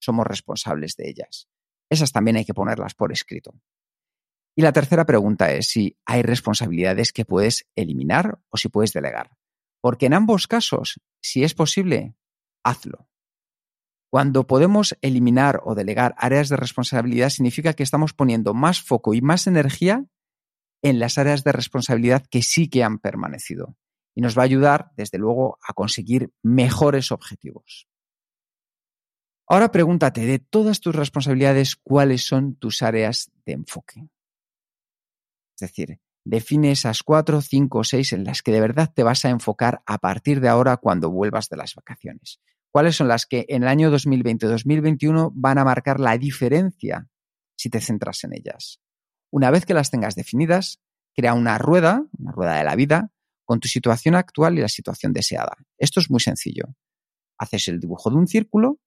somos 0.00 0.26
responsables 0.26 0.96
de 0.96 1.08
ellas. 1.08 1.48
Esas 1.90 2.12
también 2.12 2.36
hay 2.36 2.44
que 2.44 2.54
ponerlas 2.54 2.94
por 2.94 3.12
escrito. 3.12 3.54
Y 4.56 4.62
la 4.62 4.72
tercera 4.72 5.04
pregunta 5.04 5.52
es 5.52 5.66
si 5.68 5.98
hay 6.06 6.22
responsabilidades 6.22 7.12
que 7.12 7.24
puedes 7.24 7.66
eliminar 7.74 8.40
o 8.50 8.56
si 8.56 8.68
puedes 8.68 8.92
delegar. 8.92 9.36
Porque 9.80 10.06
en 10.06 10.14
ambos 10.14 10.46
casos, 10.46 11.00
si 11.20 11.44
es 11.44 11.54
posible, 11.54 12.14
hazlo. 12.62 13.08
Cuando 14.14 14.46
podemos 14.46 14.96
eliminar 15.02 15.60
o 15.64 15.74
delegar 15.74 16.14
áreas 16.18 16.48
de 16.48 16.54
responsabilidad 16.54 17.30
significa 17.30 17.72
que 17.72 17.82
estamos 17.82 18.12
poniendo 18.12 18.54
más 18.54 18.80
foco 18.80 19.12
y 19.12 19.20
más 19.20 19.48
energía 19.48 20.06
en 20.82 21.00
las 21.00 21.18
áreas 21.18 21.42
de 21.42 21.50
responsabilidad 21.50 22.24
que 22.30 22.40
sí 22.40 22.68
que 22.68 22.84
han 22.84 23.00
permanecido 23.00 23.76
y 24.14 24.20
nos 24.20 24.38
va 24.38 24.42
a 24.42 24.44
ayudar, 24.44 24.92
desde 24.96 25.18
luego, 25.18 25.58
a 25.66 25.72
conseguir 25.72 26.30
mejores 26.44 27.10
objetivos. 27.10 27.88
Ahora 29.48 29.72
pregúntate, 29.72 30.26
de 30.26 30.38
todas 30.38 30.78
tus 30.78 30.94
responsabilidades, 30.94 31.74
¿cuáles 31.74 32.24
son 32.24 32.54
tus 32.54 32.82
áreas 32.82 33.32
de 33.44 33.54
enfoque? 33.54 34.10
Es 35.56 35.60
decir, 35.68 35.98
define 36.24 36.70
esas 36.70 37.02
cuatro, 37.02 37.40
cinco 37.40 37.80
o 37.80 37.84
seis 37.84 38.12
en 38.12 38.22
las 38.22 38.42
que 38.42 38.52
de 38.52 38.60
verdad 38.60 38.92
te 38.94 39.02
vas 39.02 39.24
a 39.24 39.30
enfocar 39.30 39.82
a 39.86 39.98
partir 39.98 40.40
de 40.40 40.50
ahora 40.50 40.76
cuando 40.76 41.10
vuelvas 41.10 41.48
de 41.48 41.56
las 41.56 41.74
vacaciones. 41.74 42.40
¿Cuáles 42.74 42.96
son 42.96 43.06
las 43.06 43.24
que 43.24 43.46
en 43.50 43.62
el 43.62 43.68
año 43.68 43.88
2020-2021 43.92 45.30
van 45.32 45.58
a 45.58 45.64
marcar 45.64 46.00
la 46.00 46.18
diferencia 46.18 47.08
si 47.56 47.70
te 47.70 47.80
centras 47.80 48.24
en 48.24 48.34
ellas? 48.34 48.80
Una 49.30 49.52
vez 49.52 49.64
que 49.64 49.74
las 49.74 49.92
tengas 49.92 50.16
definidas, 50.16 50.80
crea 51.14 51.34
una 51.34 51.56
rueda, 51.56 52.04
una 52.18 52.32
rueda 52.32 52.56
de 52.56 52.64
la 52.64 52.74
vida, 52.74 53.12
con 53.44 53.60
tu 53.60 53.68
situación 53.68 54.16
actual 54.16 54.58
y 54.58 54.60
la 54.60 54.68
situación 54.68 55.12
deseada. 55.12 55.56
Esto 55.78 56.00
es 56.00 56.10
muy 56.10 56.18
sencillo. 56.18 56.74
Haces 57.38 57.68
el 57.68 57.78
dibujo 57.78 58.10
de 58.10 58.16
un 58.16 58.26
círculo 58.26 58.80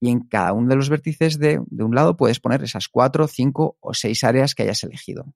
y 0.00 0.10
en 0.10 0.20
cada 0.20 0.52
uno 0.52 0.68
de 0.68 0.76
los 0.76 0.88
vértices 0.88 1.40
de, 1.40 1.58
un 1.58 1.92
lado 1.92 2.16
puedes 2.16 2.38
poner 2.38 2.62
esas 2.62 2.86
cuatro, 2.86 3.26
cinco 3.26 3.78
o 3.80 3.94
seis 3.94 4.22
áreas 4.22 4.54
que 4.54 4.62
hayas 4.62 4.84
elegido. 4.84 5.34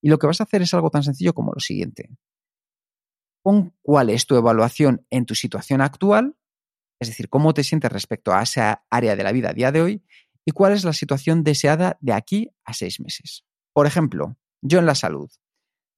Y 0.00 0.10
lo 0.10 0.18
que 0.20 0.28
vas 0.28 0.40
a 0.40 0.44
hacer 0.44 0.62
es 0.62 0.72
algo 0.74 0.90
tan 0.90 1.02
sencillo 1.02 1.34
como 1.34 1.50
lo 1.52 1.58
siguiente. 1.58 2.08
Pon 3.42 3.74
cuál 3.82 4.10
es 4.10 4.26
tu 4.26 4.36
evaluación 4.36 5.04
en 5.10 5.26
tu 5.26 5.34
situación 5.34 5.80
actual, 5.80 6.36
es 7.02 7.08
decir, 7.08 7.28
cómo 7.28 7.52
te 7.52 7.64
sientes 7.64 7.90
respecto 7.90 8.32
a 8.32 8.42
esa 8.42 8.84
área 8.88 9.16
de 9.16 9.24
la 9.24 9.32
vida 9.32 9.50
a 9.50 9.52
día 9.52 9.72
de 9.72 9.82
hoy, 9.82 10.04
y 10.44 10.52
cuál 10.52 10.72
es 10.72 10.84
la 10.84 10.92
situación 10.92 11.42
deseada 11.42 11.98
de 12.00 12.12
aquí 12.12 12.50
a 12.64 12.74
seis 12.74 13.00
meses. 13.00 13.44
Por 13.72 13.86
ejemplo, 13.86 14.36
yo 14.60 14.78
en 14.78 14.86
la 14.86 14.94
salud. 14.94 15.28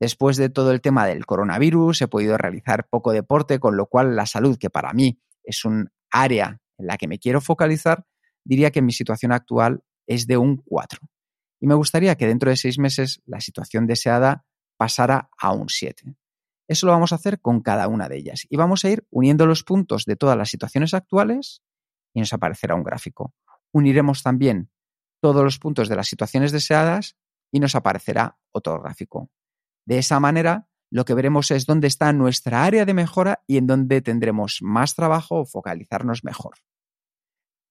Después 0.00 0.38
de 0.38 0.48
todo 0.48 0.70
el 0.72 0.80
tema 0.80 1.06
del 1.06 1.26
coronavirus, 1.26 2.00
he 2.00 2.08
podido 2.08 2.38
realizar 2.38 2.88
poco 2.88 3.12
deporte, 3.12 3.60
con 3.60 3.76
lo 3.76 3.86
cual 3.86 4.16
la 4.16 4.24
salud, 4.24 4.56
que 4.58 4.70
para 4.70 4.94
mí 4.94 5.20
es 5.42 5.66
un 5.66 5.90
área 6.10 6.62
en 6.78 6.86
la 6.86 6.96
que 6.96 7.06
me 7.06 7.18
quiero 7.18 7.42
focalizar, 7.42 8.06
diría 8.42 8.70
que 8.70 8.80
mi 8.80 8.92
situación 8.92 9.32
actual 9.32 9.84
es 10.06 10.26
de 10.26 10.38
un 10.38 10.56
4. 10.56 11.00
Y 11.60 11.66
me 11.66 11.74
gustaría 11.74 12.16
que 12.16 12.26
dentro 12.26 12.48
de 12.48 12.56
seis 12.56 12.78
meses 12.78 13.20
la 13.26 13.40
situación 13.40 13.86
deseada 13.86 14.46
pasara 14.78 15.28
a 15.38 15.52
un 15.52 15.68
7. 15.68 16.14
Eso 16.68 16.86
lo 16.86 16.92
vamos 16.92 17.12
a 17.12 17.16
hacer 17.16 17.40
con 17.40 17.60
cada 17.60 17.88
una 17.88 18.08
de 18.08 18.16
ellas. 18.16 18.46
Y 18.48 18.56
vamos 18.56 18.84
a 18.84 18.90
ir 18.90 19.06
uniendo 19.10 19.46
los 19.46 19.64
puntos 19.64 20.04
de 20.04 20.16
todas 20.16 20.36
las 20.36 20.50
situaciones 20.50 20.94
actuales 20.94 21.62
y 22.14 22.20
nos 22.20 22.32
aparecerá 22.32 22.74
un 22.74 22.84
gráfico. 22.84 23.34
Uniremos 23.72 24.22
también 24.22 24.70
todos 25.20 25.42
los 25.42 25.58
puntos 25.58 25.88
de 25.88 25.96
las 25.96 26.08
situaciones 26.08 26.52
deseadas 26.52 27.16
y 27.50 27.60
nos 27.60 27.74
aparecerá 27.74 28.38
otro 28.52 28.80
gráfico. 28.80 29.30
De 29.86 29.98
esa 29.98 30.20
manera, 30.20 30.68
lo 30.90 31.04
que 31.04 31.14
veremos 31.14 31.50
es 31.50 31.66
dónde 31.66 31.88
está 31.88 32.12
nuestra 32.12 32.64
área 32.64 32.84
de 32.84 32.94
mejora 32.94 33.42
y 33.46 33.56
en 33.58 33.66
dónde 33.66 34.00
tendremos 34.00 34.58
más 34.62 34.94
trabajo 34.94 35.40
o 35.40 35.44
focalizarnos 35.44 36.24
mejor. 36.24 36.54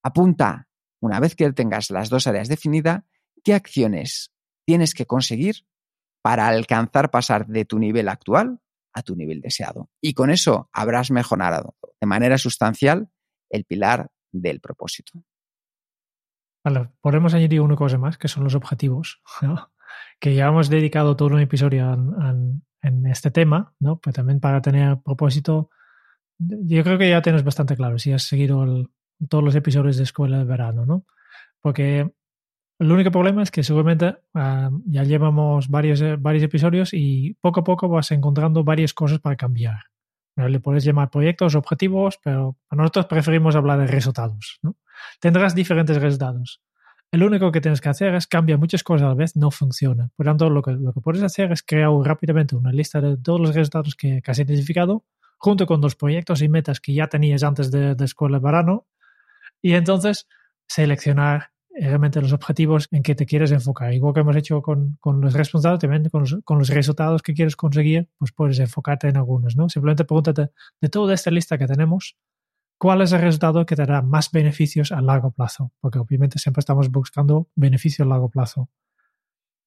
Apunta, 0.02 0.68
una 1.00 1.20
vez 1.20 1.34
que 1.34 1.50
tengas 1.52 1.90
las 1.90 2.10
dos 2.10 2.26
áreas 2.26 2.48
definidas, 2.48 3.02
qué 3.42 3.54
acciones 3.54 4.32
tienes 4.66 4.94
que 4.94 5.06
conseguir 5.06 5.66
para 6.22 6.48
alcanzar 6.48 7.10
pasar 7.10 7.46
de 7.46 7.64
tu 7.64 7.78
nivel 7.78 8.08
actual 8.08 8.60
a 8.94 9.02
tu 9.02 9.16
nivel 9.16 9.40
deseado. 9.40 9.90
Y 10.00 10.14
con 10.14 10.30
eso 10.30 10.70
habrás 10.72 11.10
mejorado 11.10 11.74
de 12.00 12.06
manera 12.06 12.38
sustancial 12.38 13.08
el 13.50 13.64
pilar 13.64 14.10
del 14.32 14.60
propósito. 14.60 15.22
Vale, 16.64 16.88
podemos 17.00 17.34
añadir 17.34 17.60
una 17.60 17.76
cosa 17.76 17.98
más, 17.98 18.16
que 18.16 18.28
son 18.28 18.44
los 18.44 18.54
objetivos 18.54 19.20
que 20.20 20.34
ya 20.34 20.46
hemos 20.46 20.70
dedicado 20.70 21.16
todo 21.16 21.34
un 21.34 21.40
episodio 21.40 21.92
en, 21.92 22.62
este 23.06 23.30
tema, 23.30 23.74
¿no? 23.80 23.98
Pues 23.98 24.14
también 24.14 24.40
para 24.40 24.60
tener 24.60 24.98
propósito, 25.02 25.70
yo 26.38 26.82
creo 26.82 26.98
que 26.98 27.08
ya 27.08 27.22
tienes 27.22 27.42
bastante 27.42 27.76
claro 27.76 27.98
si 27.98 28.12
has 28.12 28.24
seguido 28.24 28.90
todos 29.28 29.42
los 29.42 29.54
episodios 29.54 29.96
de 29.96 30.02
Escuela 30.02 30.38
de 30.38 30.44
Verano, 30.44 30.84
¿no? 30.84 31.06
Porque 31.62 32.12
el 32.84 32.92
único 32.92 33.10
problema 33.10 33.42
es 33.42 33.50
que 33.50 33.62
seguramente 33.62 34.14
ah, 34.34 34.68
ya 34.84 35.04
llevamos 35.04 35.68
varios, 35.68 36.02
eh, 36.02 36.16
varios 36.18 36.44
episodios 36.44 36.90
y 36.92 37.34
poco 37.40 37.60
a 37.60 37.64
poco 37.64 37.88
vas 37.88 38.10
encontrando 38.10 38.62
varias 38.62 38.92
cosas 38.92 39.20
para 39.20 39.36
cambiar. 39.36 39.84
Le 40.36 40.60
puedes 40.60 40.84
llamar 40.84 41.08
proyectos, 41.10 41.54
objetivos, 41.54 42.18
pero 42.22 42.58
nosotros 42.70 43.06
preferimos 43.06 43.56
hablar 43.56 43.78
de 43.78 43.86
resultados. 43.86 44.58
¿no? 44.60 44.76
Tendrás 45.18 45.54
diferentes 45.54 45.96
resultados. 45.98 46.60
El 47.10 47.22
único 47.22 47.50
que 47.52 47.62
tienes 47.62 47.80
que 47.80 47.88
hacer 47.88 48.14
es 48.16 48.26
cambiar 48.26 48.58
muchas 48.58 48.82
cosas 48.82 49.06
a 49.06 49.08
la 49.08 49.14
vez, 49.14 49.34
no 49.34 49.50
funciona. 49.50 50.10
Por 50.14 50.26
tanto, 50.26 50.50
lo 50.50 50.60
que, 50.60 50.72
lo 50.72 50.92
que 50.92 51.00
puedes 51.00 51.22
hacer 51.22 51.52
es 51.52 51.62
crear 51.62 51.90
rápidamente 51.90 52.54
una 52.54 52.70
lista 52.70 53.00
de 53.00 53.16
todos 53.16 53.40
los 53.40 53.54
resultados 53.54 53.94
que, 53.94 54.20
has 54.26 54.38
identificado, 54.38 55.04
junto 55.38 55.64
con 55.64 55.80
los 55.80 55.94
proyectos 55.94 56.42
y 56.42 56.50
metas 56.50 56.80
que 56.80 56.92
ya 56.92 57.06
tenías 57.06 57.44
antes 57.44 57.70
de, 57.70 57.94
de 57.94 58.04
escuela 58.04 58.40
verano, 58.40 58.86
y 59.62 59.72
entonces 59.72 60.28
seleccionar 60.66 61.53
realmente 61.74 62.20
los 62.20 62.32
objetivos 62.32 62.88
en 62.90 63.02
que 63.02 63.14
te 63.14 63.26
quieres 63.26 63.50
enfocar. 63.50 63.92
Igual 63.92 64.14
que 64.14 64.20
hemos 64.20 64.36
hecho 64.36 64.62
con, 64.62 64.96
con 65.00 65.20
los 65.20 65.34
responsables, 65.34 65.80
también 65.80 66.08
con 66.08 66.22
los, 66.22 66.38
con 66.44 66.58
los, 66.58 66.68
resultados 66.68 67.22
que 67.22 67.34
quieres 67.34 67.56
conseguir, 67.56 68.08
pues 68.18 68.32
puedes 68.32 68.58
enfocarte 68.58 69.08
en 69.08 69.16
algunos, 69.16 69.56
¿no? 69.56 69.68
Simplemente 69.68 70.04
pregúntate 70.04 70.50
de 70.80 70.88
toda 70.88 71.14
esta 71.14 71.30
lista 71.30 71.58
que 71.58 71.66
tenemos, 71.66 72.16
cuál 72.78 73.02
es 73.02 73.12
el 73.12 73.20
resultado 73.20 73.66
que 73.66 73.76
te 73.76 73.82
dará 73.82 74.02
más 74.02 74.30
beneficios 74.30 74.92
a 74.92 75.00
largo 75.00 75.30
plazo, 75.32 75.72
porque 75.80 75.98
obviamente 75.98 76.38
siempre 76.38 76.60
estamos 76.60 76.90
buscando 76.90 77.48
beneficios 77.54 78.06
a 78.06 78.08
largo 78.08 78.30
plazo. 78.30 78.68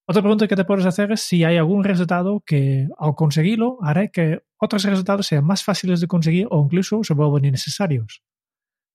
Otra 0.09 0.21
pregunta 0.21 0.47
que 0.47 0.55
te 0.55 0.63
puedes 0.63 0.85
hacer 0.85 1.11
es 1.11 1.21
si 1.21 1.43
hay 1.43 1.57
algún 1.57 1.83
resultado 1.83 2.41
que 2.45 2.87
al 2.97 3.13
conseguirlo 3.15 3.77
hará 3.81 4.07
que 4.07 4.39
otros 4.57 4.83
resultados 4.85 5.27
sean 5.27 5.43
más 5.43 5.63
fáciles 5.63 5.99
de 5.99 6.07
conseguir 6.07 6.47
o 6.49 6.63
incluso 6.63 7.03
se 7.03 7.13
vuelvan 7.13 7.43
innecesarios. 7.43 8.23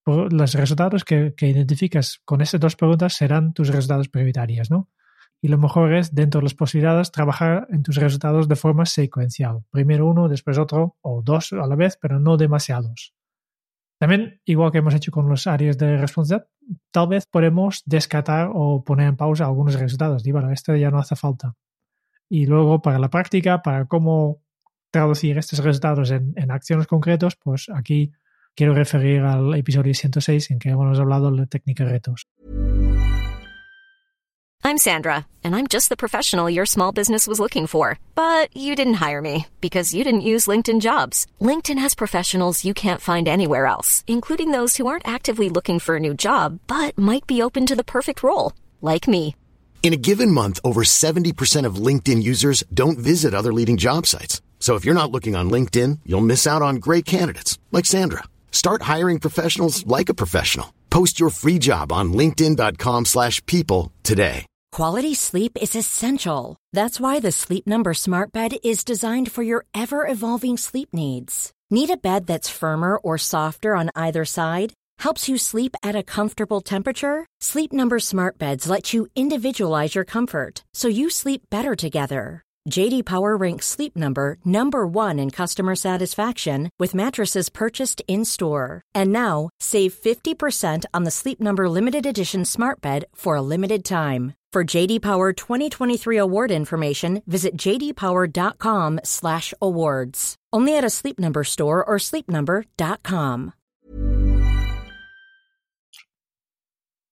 Los 0.04 0.54
resultados 0.54 1.04
que, 1.04 1.34
identificas 1.40 2.20
con 2.24 2.40
estas 2.40 2.60
dos 2.60 2.76
preguntas 2.76 3.14
serán 3.14 3.52
tus 3.52 3.68
resultados 3.68 4.08
prioritarios, 4.08 4.70
¿no? 4.70 4.88
Y 5.40 5.48
lo 5.48 5.58
mejor 5.58 5.92
es, 5.94 6.14
dentro 6.14 6.40
de 6.40 6.44
las 6.44 6.54
posibilidades, 6.54 7.10
trabajar 7.10 7.66
en 7.70 7.82
tus 7.82 7.96
resultados 7.96 8.48
de 8.48 8.56
forma 8.56 8.86
secuencial. 8.86 9.64
Primero 9.70 10.06
uno, 10.06 10.28
después 10.28 10.58
otro, 10.58 10.96
o 11.00 11.22
dos 11.22 11.52
a 11.52 11.66
la 11.66 11.74
vez, 11.74 11.98
pero 12.00 12.20
no 12.20 12.36
demasiados. 12.36 13.14
También, 13.98 14.40
igual 14.44 14.72
que 14.72 14.78
hemos 14.78 14.94
hecho 14.94 15.12
con 15.12 15.28
los 15.28 15.46
áreas 15.46 15.78
de 15.78 15.96
responsabilidad, 15.96 16.48
tal 16.90 17.08
vez 17.08 17.26
podemos 17.26 17.82
descartar 17.86 18.50
o 18.52 18.84
poner 18.84 19.08
en 19.08 19.16
pausa 19.16 19.44
algunos 19.44 19.74
resultados. 19.74 20.26
Y 20.26 20.32
bueno, 20.32 20.50
esto 20.50 20.74
ya 20.76 20.90
no 20.90 20.98
hace 20.98 21.16
falta. 21.16 21.54
Y 22.28 22.46
luego, 22.46 22.82
para 22.82 22.98
la 22.98 23.10
práctica, 23.10 23.62
para 23.62 23.86
cómo 23.86 24.42
traducir 24.90 25.38
estos 25.38 25.60
resultados 25.60 26.10
en 26.10 26.50
acciones 26.50 26.86
concretas, 26.86 27.36
pues 27.36 27.68
aquí 27.72 28.12
quiero 28.54 28.74
referir 28.74 29.22
al 29.22 29.54
episodio 29.54 29.94
106 29.94 30.50
en 30.50 30.58
que 30.58 30.70
hemos 30.70 30.98
hablado 30.98 31.30
de 31.30 31.46
técnica 31.46 31.84
retos. 31.84 32.26
I'm 34.64 34.78
Sandra, 34.78 35.26
and 35.42 35.56
I'm 35.56 35.66
just 35.66 35.88
the 35.88 35.96
professional 35.96 36.48
your 36.48 36.66
small 36.66 36.92
business 36.92 37.26
was 37.26 37.40
looking 37.40 37.66
for. 37.66 37.98
But 38.14 38.56
you 38.56 38.76
didn't 38.76 39.02
hire 39.04 39.20
me 39.20 39.46
because 39.60 39.92
you 39.92 40.04
didn't 40.04 40.20
use 40.20 40.46
LinkedIn 40.46 40.80
jobs. 40.80 41.26
LinkedIn 41.40 41.78
has 41.78 41.96
professionals 41.96 42.64
you 42.64 42.72
can't 42.72 43.00
find 43.00 43.26
anywhere 43.26 43.66
else, 43.66 44.04
including 44.06 44.52
those 44.52 44.76
who 44.76 44.86
aren't 44.86 45.06
actively 45.06 45.48
looking 45.48 45.80
for 45.80 45.96
a 45.96 46.00
new 46.00 46.14
job 46.14 46.60
but 46.68 46.96
might 46.96 47.26
be 47.26 47.42
open 47.42 47.66
to 47.66 47.74
the 47.74 47.84
perfect 47.84 48.22
role, 48.22 48.52
like 48.80 49.08
me. 49.08 49.34
In 49.82 49.92
a 49.92 50.02
given 50.08 50.30
month, 50.30 50.60
over 50.62 50.84
70% 50.84 51.66
of 51.66 51.86
LinkedIn 51.86 52.22
users 52.22 52.62
don't 52.72 52.98
visit 53.00 53.34
other 53.34 53.52
leading 53.52 53.76
job 53.76 54.06
sites. 54.06 54.40
So 54.60 54.76
if 54.76 54.84
you're 54.84 54.94
not 54.94 55.10
looking 55.10 55.34
on 55.34 55.50
LinkedIn, 55.50 55.98
you'll 56.06 56.20
miss 56.20 56.46
out 56.46 56.62
on 56.62 56.76
great 56.76 57.04
candidates 57.04 57.58
like 57.72 57.84
Sandra. 57.84 58.22
Start 58.52 58.82
hiring 58.82 59.18
professionals 59.18 59.84
like 59.86 60.08
a 60.08 60.14
professional. 60.14 60.72
Post 60.90 61.18
your 61.18 61.30
free 61.30 61.58
job 61.58 61.90
on 61.90 62.12
linkedin.com/people 62.12 63.04
slash 63.04 63.44
people 63.46 63.92
today. 64.02 64.46
Quality 64.72 65.14
sleep 65.14 65.52
is 65.60 65.76
essential. 65.76 66.56
That's 66.72 66.98
why 66.98 67.20
the 67.20 67.30
Sleep 67.30 67.66
Number 67.66 67.92
Smart 67.92 68.32
Bed 68.32 68.52
is 68.64 68.84
designed 68.84 69.30
for 69.30 69.42
your 69.42 69.66
ever 69.74 70.06
evolving 70.06 70.56
sleep 70.56 70.88
needs. 70.94 71.52
Need 71.70 71.90
a 71.90 71.96
bed 71.98 72.26
that's 72.26 72.48
firmer 72.48 72.96
or 72.96 73.18
softer 73.18 73.74
on 73.74 73.90
either 73.94 74.24
side? 74.24 74.72
Helps 74.98 75.28
you 75.28 75.36
sleep 75.36 75.76
at 75.82 75.94
a 75.94 76.02
comfortable 76.02 76.62
temperature? 76.62 77.26
Sleep 77.40 77.72
Number 77.72 77.98
Smart 77.98 78.38
Beds 78.38 78.66
let 78.66 78.94
you 78.94 79.08
individualize 79.14 79.94
your 79.94 80.04
comfort 80.04 80.64
so 80.72 80.88
you 80.88 81.10
sleep 81.10 81.42
better 81.50 81.74
together. 81.74 82.42
JD 82.70 83.04
Power 83.04 83.36
ranks 83.36 83.66
Sleep 83.66 83.96
Number 83.96 84.36
number 84.44 84.86
1 84.86 85.18
in 85.18 85.30
customer 85.30 85.74
satisfaction 85.74 86.70
with 86.78 86.94
mattresses 86.94 87.48
purchased 87.48 88.00
in-store. 88.06 88.82
And 88.94 89.12
now, 89.12 89.48
save 89.58 89.94
50% 89.94 90.84
on 90.94 91.02
the 91.04 91.10
Sleep 91.10 91.40
Number 91.40 91.68
limited 91.68 92.06
edition 92.06 92.44
Smart 92.44 92.80
Bed 92.80 93.06
for 93.14 93.34
a 93.36 93.42
limited 93.42 93.84
time. 93.84 94.34
For 94.52 94.64
JD 94.64 95.00
Power 95.00 95.32
2023 95.32 96.18
award 96.18 96.50
information, 96.50 97.22
visit 97.26 97.56
jdpower.com/awards. 97.56 100.34
Only 100.52 100.76
at 100.76 100.84
a 100.84 100.90
Sleep 100.90 101.18
Number 101.18 101.42
store 101.42 101.82
or 101.82 101.96
sleepnumber.com. 101.98 103.54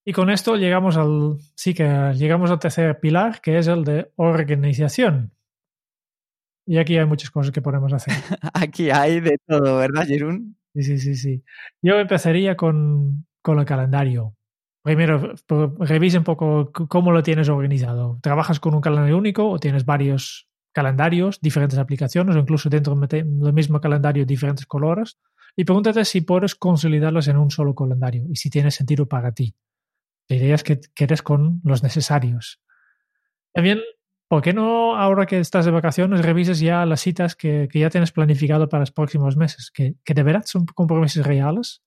Y 0.03 0.13
con 0.13 0.29
esto 0.29 0.55
llegamos 0.55 0.97
al, 0.97 1.39
sí 1.55 1.73
que 1.73 2.13
llegamos 2.15 2.51
al 2.51 2.59
tercer 2.59 2.99
pilar, 2.99 3.41
que 3.41 3.57
es 3.57 3.65
el 3.67 3.83
de 3.83 4.11
organización. 4.15 5.31
Y 6.71 6.77
aquí 6.77 6.97
hay 6.97 7.05
muchas 7.05 7.29
cosas 7.31 7.51
que 7.51 7.61
podemos 7.61 7.91
hacer. 7.91 8.13
Aquí 8.53 8.91
hay 8.91 9.19
de 9.19 9.37
todo, 9.45 9.75
¿verdad, 9.75 10.07
Jerún? 10.07 10.55
Sí, 10.73 10.83
sí, 10.83 10.99
sí, 10.99 11.15
sí. 11.15 11.43
Yo 11.81 11.99
empezaría 11.99 12.55
con, 12.55 13.27
con 13.41 13.59
el 13.59 13.65
calendario. 13.65 14.37
Primero, 14.81 15.33
revisa 15.79 16.19
un 16.19 16.23
poco 16.23 16.71
cómo 16.71 17.11
lo 17.11 17.23
tienes 17.23 17.49
organizado. 17.49 18.19
¿Trabajas 18.23 18.61
con 18.61 18.73
un 18.73 18.79
calendario 18.79 19.17
único 19.17 19.49
o 19.49 19.59
tienes 19.59 19.83
varios 19.83 20.47
calendarios, 20.71 21.41
diferentes 21.41 21.77
aplicaciones 21.77 22.37
o 22.37 22.39
incluso 22.39 22.69
dentro 22.69 22.95
del 22.95 23.53
mismo 23.53 23.81
calendario 23.81 24.25
diferentes 24.25 24.65
colores? 24.65 25.19
Y 25.57 25.65
pregúntate 25.65 26.05
si 26.05 26.21
puedes 26.21 26.55
consolidarlos 26.55 27.27
en 27.27 27.35
un 27.35 27.51
solo 27.51 27.75
calendario 27.75 28.23
y 28.29 28.37
si 28.37 28.49
tiene 28.49 28.71
sentido 28.71 29.09
para 29.09 29.33
ti. 29.33 29.53
Te 30.25 30.35
dirías 30.35 30.63
que, 30.63 30.79
que 30.95 31.03
eres 31.03 31.21
con 31.21 31.59
los 31.65 31.83
necesarios. 31.83 32.61
También, 33.51 33.81
¿por 34.31 34.41
qué 34.41 34.53
no 34.53 34.95
ahora 34.95 35.25
que 35.25 35.41
estás 35.41 35.65
de 35.65 35.71
vacaciones 35.71 36.21
revises 36.21 36.61
ya 36.61 36.85
las 36.85 37.01
citas 37.01 37.35
que, 37.35 37.67
que 37.69 37.79
ya 37.79 37.89
tienes 37.89 38.13
planificado 38.13 38.69
para 38.69 38.79
los 38.79 38.91
próximos 38.91 39.35
meses? 39.35 39.69
Que, 39.71 39.95
que 40.05 40.13
de 40.13 40.23
verdad 40.23 40.43
son 40.45 40.65
compromisos 40.67 41.25
reales. 41.25 41.83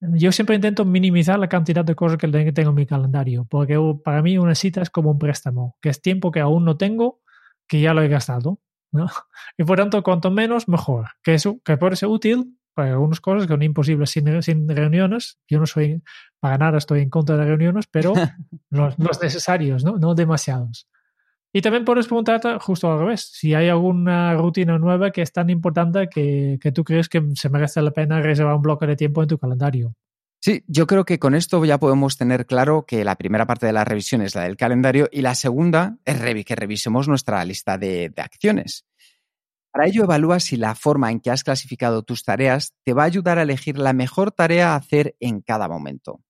Yo 0.00 0.30
siempre 0.30 0.54
intento 0.54 0.84
minimizar 0.84 1.36
la 1.40 1.48
cantidad 1.48 1.84
de 1.84 1.96
cosas 1.96 2.18
que 2.18 2.28
tengo 2.28 2.70
en 2.70 2.76
mi 2.76 2.86
calendario, 2.86 3.44
porque 3.50 3.76
para 4.04 4.22
mí 4.22 4.38
una 4.38 4.54
cita 4.54 4.82
es 4.82 4.88
como 4.88 5.10
un 5.10 5.18
préstamo, 5.18 5.76
que 5.82 5.88
es 5.88 6.00
tiempo 6.00 6.30
que 6.30 6.38
aún 6.38 6.64
no 6.64 6.76
tengo, 6.76 7.22
que 7.66 7.80
ya 7.80 7.92
lo 7.92 8.02
he 8.02 8.08
gastado. 8.08 8.60
¿no? 8.92 9.08
Y 9.58 9.64
por 9.64 9.78
tanto, 9.78 10.04
cuanto 10.04 10.30
menos, 10.30 10.68
mejor. 10.68 11.08
Que, 11.24 11.34
eso, 11.34 11.58
que 11.64 11.76
puede 11.76 11.96
ser 11.96 12.08
útil 12.08 12.56
para 12.72 12.92
algunas 12.92 13.20
cosas 13.20 13.48
que 13.48 13.52
son 13.52 13.64
imposibles 13.64 14.10
sin, 14.10 14.42
sin 14.44 14.68
reuniones. 14.68 15.40
Yo 15.48 15.58
no 15.58 15.66
soy, 15.66 16.04
para 16.38 16.56
nada 16.56 16.78
estoy 16.78 17.00
en 17.00 17.10
contra 17.10 17.36
de 17.36 17.46
reuniones, 17.46 17.88
pero 17.90 18.12
los, 18.70 18.96
los 18.96 19.20
necesarios, 19.20 19.82
¿no? 19.82 19.96
no 19.96 20.14
demasiados. 20.14 20.86
Y 21.56 21.62
también 21.62 21.86
puedes 21.86 22.06
preguntarte 22.06 22.58
justo 22.60 22.92
al 22.92 22.98
revés, 22.98 23.30
si 23.32 23.54
hay 23.54 23.70
alguna 23.70 24.34
rutina 24.34 24.76
nueva 24.76 25.10
que 25.10 25.22
es 25.22 25.32
tan 25.32 25.48
importante 25.48 26.06
que, 26.06 26.58
que, 26.60 26.70
tú 26.70 26.84
crees 26.84 27.08
que 27.08 27.22
se 27.34 27.48
merece 27.48 27.80
la 27.80 27.92
pena 27.92 28.20
reservar 28.20 28.56
un 28.56 28.60
bloque 28.60 28.86
de 28.86 28.94
tiempo 28.94 29.22
en 29.22 29.28
tu 29.28 29.38
calendario. 29.38 29.94
Sí, 30.38 30.64
yo 30.66 30.86
creo 30.86 31.06
que 31.06 31.18
con 31.18 31.34
esto 31.34 31.64
ya 31.64 31.78
podemos 31.78 32.18
tener 32.18 32.44
claro 32.44 32.84
que 32.86 33.04
la 33.04 33.14
primera 33.14 33.46
parte 33.46 33.64
de 33.64 33.72
la 33.72 33.86
revisión 33.86 34.20
es 34.20 34.34
la 34.34 34.42
del 34.42 34.58
calendario 34.58 35.08
y 35.10 35.22
la 35.22 35.34
segunda 35.34 35.96
es 36.04 36.44
que 36.44 36.56
revisemos 36.56 37.08
nuestra 37.08 37.42
lista 37.46 37.78
de, 37.78 38.10
de 38.10 38.20
acciones. 38.20 38.84
Para 39.72 39.86
ello 39.86 40.04
evalúa 40.04 40.40
si 40.40 40.58
la 40.58 40.74
forma 40.74 41.10
en 41.10 41.20
que 41.20 41.30
has 41.30 41.42
clasificado 41.42 42.02
tus 42.02 42.22
tareas 42.22 42.74
te 42.84 42.92
va 42.92 43.04
a 43.04 43.06
ayudar 43.06 43.38
a 43.38 43.44
elegir 43.44 43.78
la 43.78 43.94
mejor 43.94 44.30
tarea 44.30 44.74
a 44.74 44.76
hacer 44.76 45.16
en 45.20 45.40
cada 45.40 45.68
momento. 45.68 46.20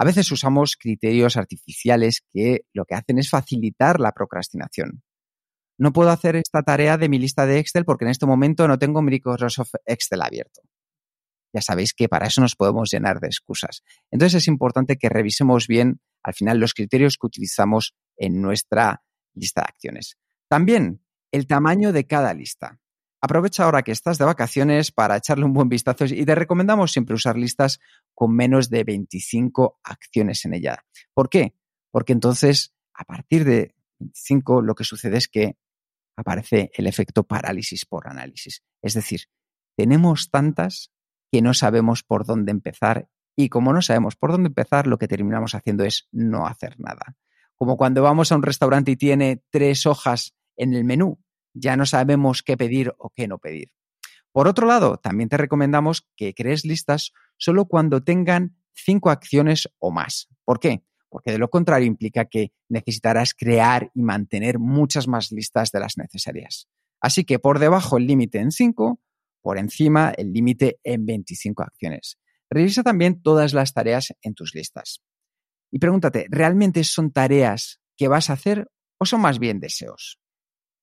A 0.00 0.04
veces 0.04 0.30
usamos 0.30 0.76
criterios 0.76 1.36
artificiales 1.36 2.22
que 2.32 2.60
lo 2.72 2.84
que 2.84 2.94
hacen 2.94 3.18
es 3.18 3.30
facilitar 3.30 3.98
la 3.98 4.12
procrastinación. 4.12 5.02
No 5.76 5.92
puedo 5.92 6.10
hacer 6.10 6.36
esta 6.36 6.62
tarea 6.62 6.96
de 6.98 7.08
mi 7.08 7.18
lista 7.18 7.46
de 7.46 7.58
Excel 7.58 7.84
porque 7.84 8.04
en 8.04 8.12
este 8.12 8.24
momento 8.24 8.68
no 8.68 8.78
tengo 8.78 9.02
Microsoft 9.02 9.74
Excel 9.86 10.22
abierto. 10.22 10.62
Ya 11.52 11.62
sabéis 11.62 11.94
que 11.94 12.08
para 12.08 12.28
eso 12.28 12.40
nos 12.40 12.54
podemos 12.54 12.90
llenar 12.92 13.18
de 13.18 13.26
excusas. 13.26 13.82
Entonces 14.12 14.42
es 14.42 14.46
importante 14.46 14.98
que 14.98 15.08
revisemos 15.08 15.66
bien 15.66 16.00
al 16.22 16.34
final 16.34 16.60
los 16.60 16.74
criterios 16.74 17.16
que 17.16 17.26
utilizamos 17.26 17.96
en 18.16 18.40
nuestra 18.40 19.02
lista 19.34 19.62
de 19.62 19.66
acciones. 19.68 20.16
También 20.46 21.04
el 21.32 21.48
tamaño 21.48 21.92
de 21.92 22.06
cada 22.06 22.34
lista. 22.34 22.78
Aprovecha 23.20 23.64
ahora 23.64 23.82
que 23.82 23.90
estás 23.90 24.18
de 24.18 24.24
vacaciones 24.24 24.92
para 24.92 25.16
echarle 25.16 25.44
un 25.44 25.52
buen 25.52 25.68
vistazo 25.68 26.04
y 26.04 26.24
te 26.24 26.34
recomendamos 26.36 26.92
siempre 26.92 27.16
usar 27.16 27.36
listas 27.36 27.80
con 28.14 28.34
menos 28.34 28.70
de 28.70 28.84
25 28.84 29.80
acciones 29.82 30.44
en 30.44 30.54
ella. 30.54 30.84
¿Por 31.14 31.28
qué? 31.28 31.54
Porque 31.90 32.12
entonces, 32.12 32.74
a 32.94 33.04
partir 33.04 33.44
de 33.44 33.74
25, 33.98 34.62
lo 34.62 34.76
que 34.76 34.84
sucede 34.84 35.16
es 35.16 35.26
que 35.26 35.56
aparece 36.16 36.70
el 36.74 36.86
efecto 36.86 37.24
parálisis 37.24 37.86
por 37.86 38.06
análisis. 38.08 38.62
Es 38.82 38.94
decir, 38.94 39.22
tenemos 39.76 40.30
tantas 40.30 40.92
que 41.32 41.42
no 41.42 41.54
sabemos 41.54 42.04
por 42.04 42.24
dónde 42.24 42.52
empezar 42.52 43.08
y 43.36 43.48
como 43.48 43.72
no 43.72 43.82
sabemos 43.82 44.14
por 44.16 44.30
dónde 44.30 44.48
empezar, 44.48 44.86
lo 44.86 44.98
que 44.98 45.08
terminamos 45.08 45.54
haciendo 45.54 45.84
es 45.84 46.08
no 46.12 46.46
hacer 46.46 46.78
nada. 46.78 47.16
Como 47.56 47.76
cuando 47.76 48.02
vamos 48.02 48.30
a 48.30 48.36
un 48.36 48.42
restaurante 48.42 48.92
y 48.92 48.96
tiene 48.96 49.42
tres 49.50 49.86
hojas 49.86 50.34
en 50.56 50.74
el 50.74 50.84
menú 50.84 51.20
ya 51.58 51.76
no 51.76 51.86
sabemos 51.86 52.42
qué 52.42 52.56
pedir 52.56 52.94
o 52.98 53.10
qué 53.10 53.28
no 53.28 53.38
pedir. 53.38 53.70
Por 54.32 54.46
otro 54.46 54.66
lado, 54.66 54.98
también 54.98 55.28
te 55.28 55.36
recomendamos 55.36 56.06
que 56.16 56.34
crees 56.34 56.64
listas 56.64 57.12
solo 57.36 57.66
cuando 57.66 58.02
tengan 58.02 58.56
cinco 58.72 59.10
acciones 59.10 59.68
o 59.78 59.90
más. 59.90 60.28
¿Por 60.44 60.60
qué? 60.60 60.84
Porque 61.08 61.32
de 61.32 61.38
lo 61.38 61.48
contrario 61.48 61.86
implica 61.86 62.26
que 62.26 62.52
necesitarás 62.68 63.34
crear 63.34 63.90
y 63.94 64.02
mantener 64.02 64.58
muchas 64.58 65.08
más 65.08 65.32
listas 65.32 65.72
de 65.72 65.80
las 65.80 65.96
necesarias. 65.96 66.68
Así 67.00 67.24
que 67.24 67.38
por 67.38 67.58
debajo 67.58 67.96
el 67.96 68.06
límite 68.06 68.38
en 68.38 68.52
5, 68.52 69.00
por 69.40 69.58
encima 69.58 70.12
el 70.16 70.32
límite 70.32 70.78
en 70.84 71.06
25 71.06 71.62
acciones. 71.62 72.18
Revisa 72.50 72.82
también 72.82 73.22
todas 73.22 73.52
las 73.54 73.72
tareas 73.72 74.14
en 74.22 74.34
tus 74.34 74.54
listas. 74.54 75.02
Y 75.70 75.78
pregúntate, 75.78 76.26
¿realmente 76.30 76.82
son 76.84 77.12
tareas 77.12 77.80
que 77.96 78.08
vas 78.08 78.30
a 78.30 78.34
hacer 78.34 78.70
o 78.98 79.06
son 79.06 79.20
más 79.20 79.38
bien 79.38 79.60
deseos? 79.60 80.18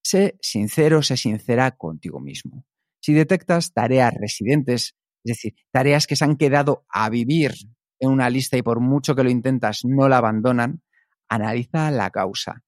Sé 0.05 0.37
sincero, 0.39 1.01
sé 1.01 1.17
sincera 1.17 1.71
contigo 1.71 2.19
mismo. 2.19 2.63
Si 3.01 3.13
detectas 3.13 3.73
tareas 3.73 4.13
residentes, 4.13 4.93
es 5.23 5.37
decir, 5.37 5.55
tareas 5.71 6.05
que 6.05 6.15
se 6.15 6.23
han 6.23 6.37
quedado 6.37 6.85
a 6.89 7.09
vivir 7.09 7.55
en 7.99 8.11
una 8.11 8.29
lista 8.29 8.55
y 8.55 8.61
por 8.61 8.81
mucho 8.81 9.15
que 9.15 9.23
lo 9.23 9.31
intentas 9.31 9.79
no 9.83 10.07
la 10.07 10.19
abandonan, 10.19 10.83
analiza 11.27 11.89
la 11.89 12.11
causa 12.11 12.61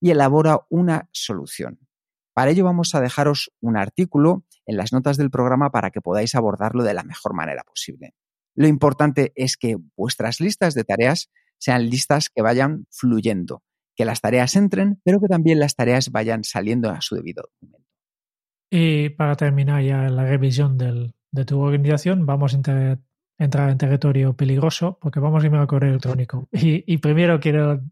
y 0.00 0.10
elabora 0.10 0.60
una 0.70 1.08
solución. 1.10 1.80
Para 2.32 2.52
ello 2.52 2.62
vamos 2.62 2.94
a 2.94 3.00
dejaros 3.00 3.50
un 3.60 3.76
artículo 3.76 4.44
en 4.64 4.76
las 4.76 4.92
notas 4.92 5.16
del 5.16 5.32
programa 5.32 5.72
para 5.72 5.90
que 5.90 6.00
podáis 6.00 6.36
abordarlo 6.36 6.84
de 6.84 6.94
la 6.94 7.02
mejor 7.02 7.34
manera 7.34 7.64
posible. 7.64 8.14
Lo 8.54 8.68
importante 8.68 9.32
es 9.34 9.56
que 9.56 9.78
vuestras 9.96 10.38
listas 10.38 10.74
de 10.74 10.84
tareas 10.84 11.28
sean 11.58 11.90
listas 11.90 12.30
que 12.30 12.40
vayan 12.40 12.86
fluyendo, 12.92 13.64
que 13.98 14.04
las 14.04 14.20
tareas 14.20 14.54
entren, 14.54 15.00
pero 15.02 15.18
que 15.20 15.26
también 15.26 15.58
las 15.58 15.74
tareas 15.74 16.12
vayan 16.12 16.44
saliendo 16.44 16.88
a 16.88 17.00
su 17.00 17.16
debido 17.16 17.50
momento. 17.60 17.88
Y 18.70 19.08
para 19.10 19.34
terminar 19.34 19.82
ya 19.82 20.08
la 20.08 20.24
revisión 20.24 20.78
de 20.78 21.44
tu 21.44 21.60
organización, 21.60 22.24
vamos 22.24 22.54
a 22.54 22.56
entrar 23.38 23.70
en 23.70 23.78
territorio 23.78 24.36
peligroso 24.36 24.98
porque 25.00 25.18
vamos 25.18 25.42
a 25.42 25.46
ir 25.48 25.54
al 25.56 25.66
correo 25.66 25.90
electrónico. 25.90 26.48
Y, 26.52 26.84
y 26.86 26.98
primero 26.98 27.40
quiero 27.40 27.82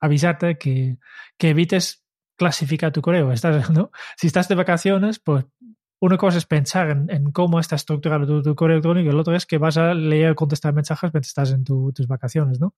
avisarte 0.00 0.58
que, 0.58 0.98
que, 1.38 1.50
evites 1.50 2.04
clasificar 2.36 2.90
tu 2.90 3.00
correo. 3.00 3.32
Si 4.16 4.26
estás 4.26 4.48
de 4.48 4.56
vacaciones, 4.56 5.20
pues 5.20 5.44
una 6.00 6.16
cosa 6.16 6.38
es 6.38 6.46
pensar 6.46 6.90
en, 6.90 7.30
cómo 7.30 7.60
está 7.60 7.76
estructurado 7.76 8.42
tu, 8.42 8.54
correo 8.56 8.78
electrónico 8.78 9.06
y 9.06 9.12
el 9.12 9.20
otro 9.20 9.36
es 9.36 9.46
que 9.46 9.58
vas 9.58 9.76
a 9.76 9.94
leer 9.94 10.34
contestar 10.34 10.74
mensajes 10.74 11.12
mientras 11.12 11.28
estás 11.28 11.52
en 11.52 11.62
tu, 11.62 11.92
tus 11.92 12.08
vacaciones, 12.08 12.58
¿no? 12.58 12.74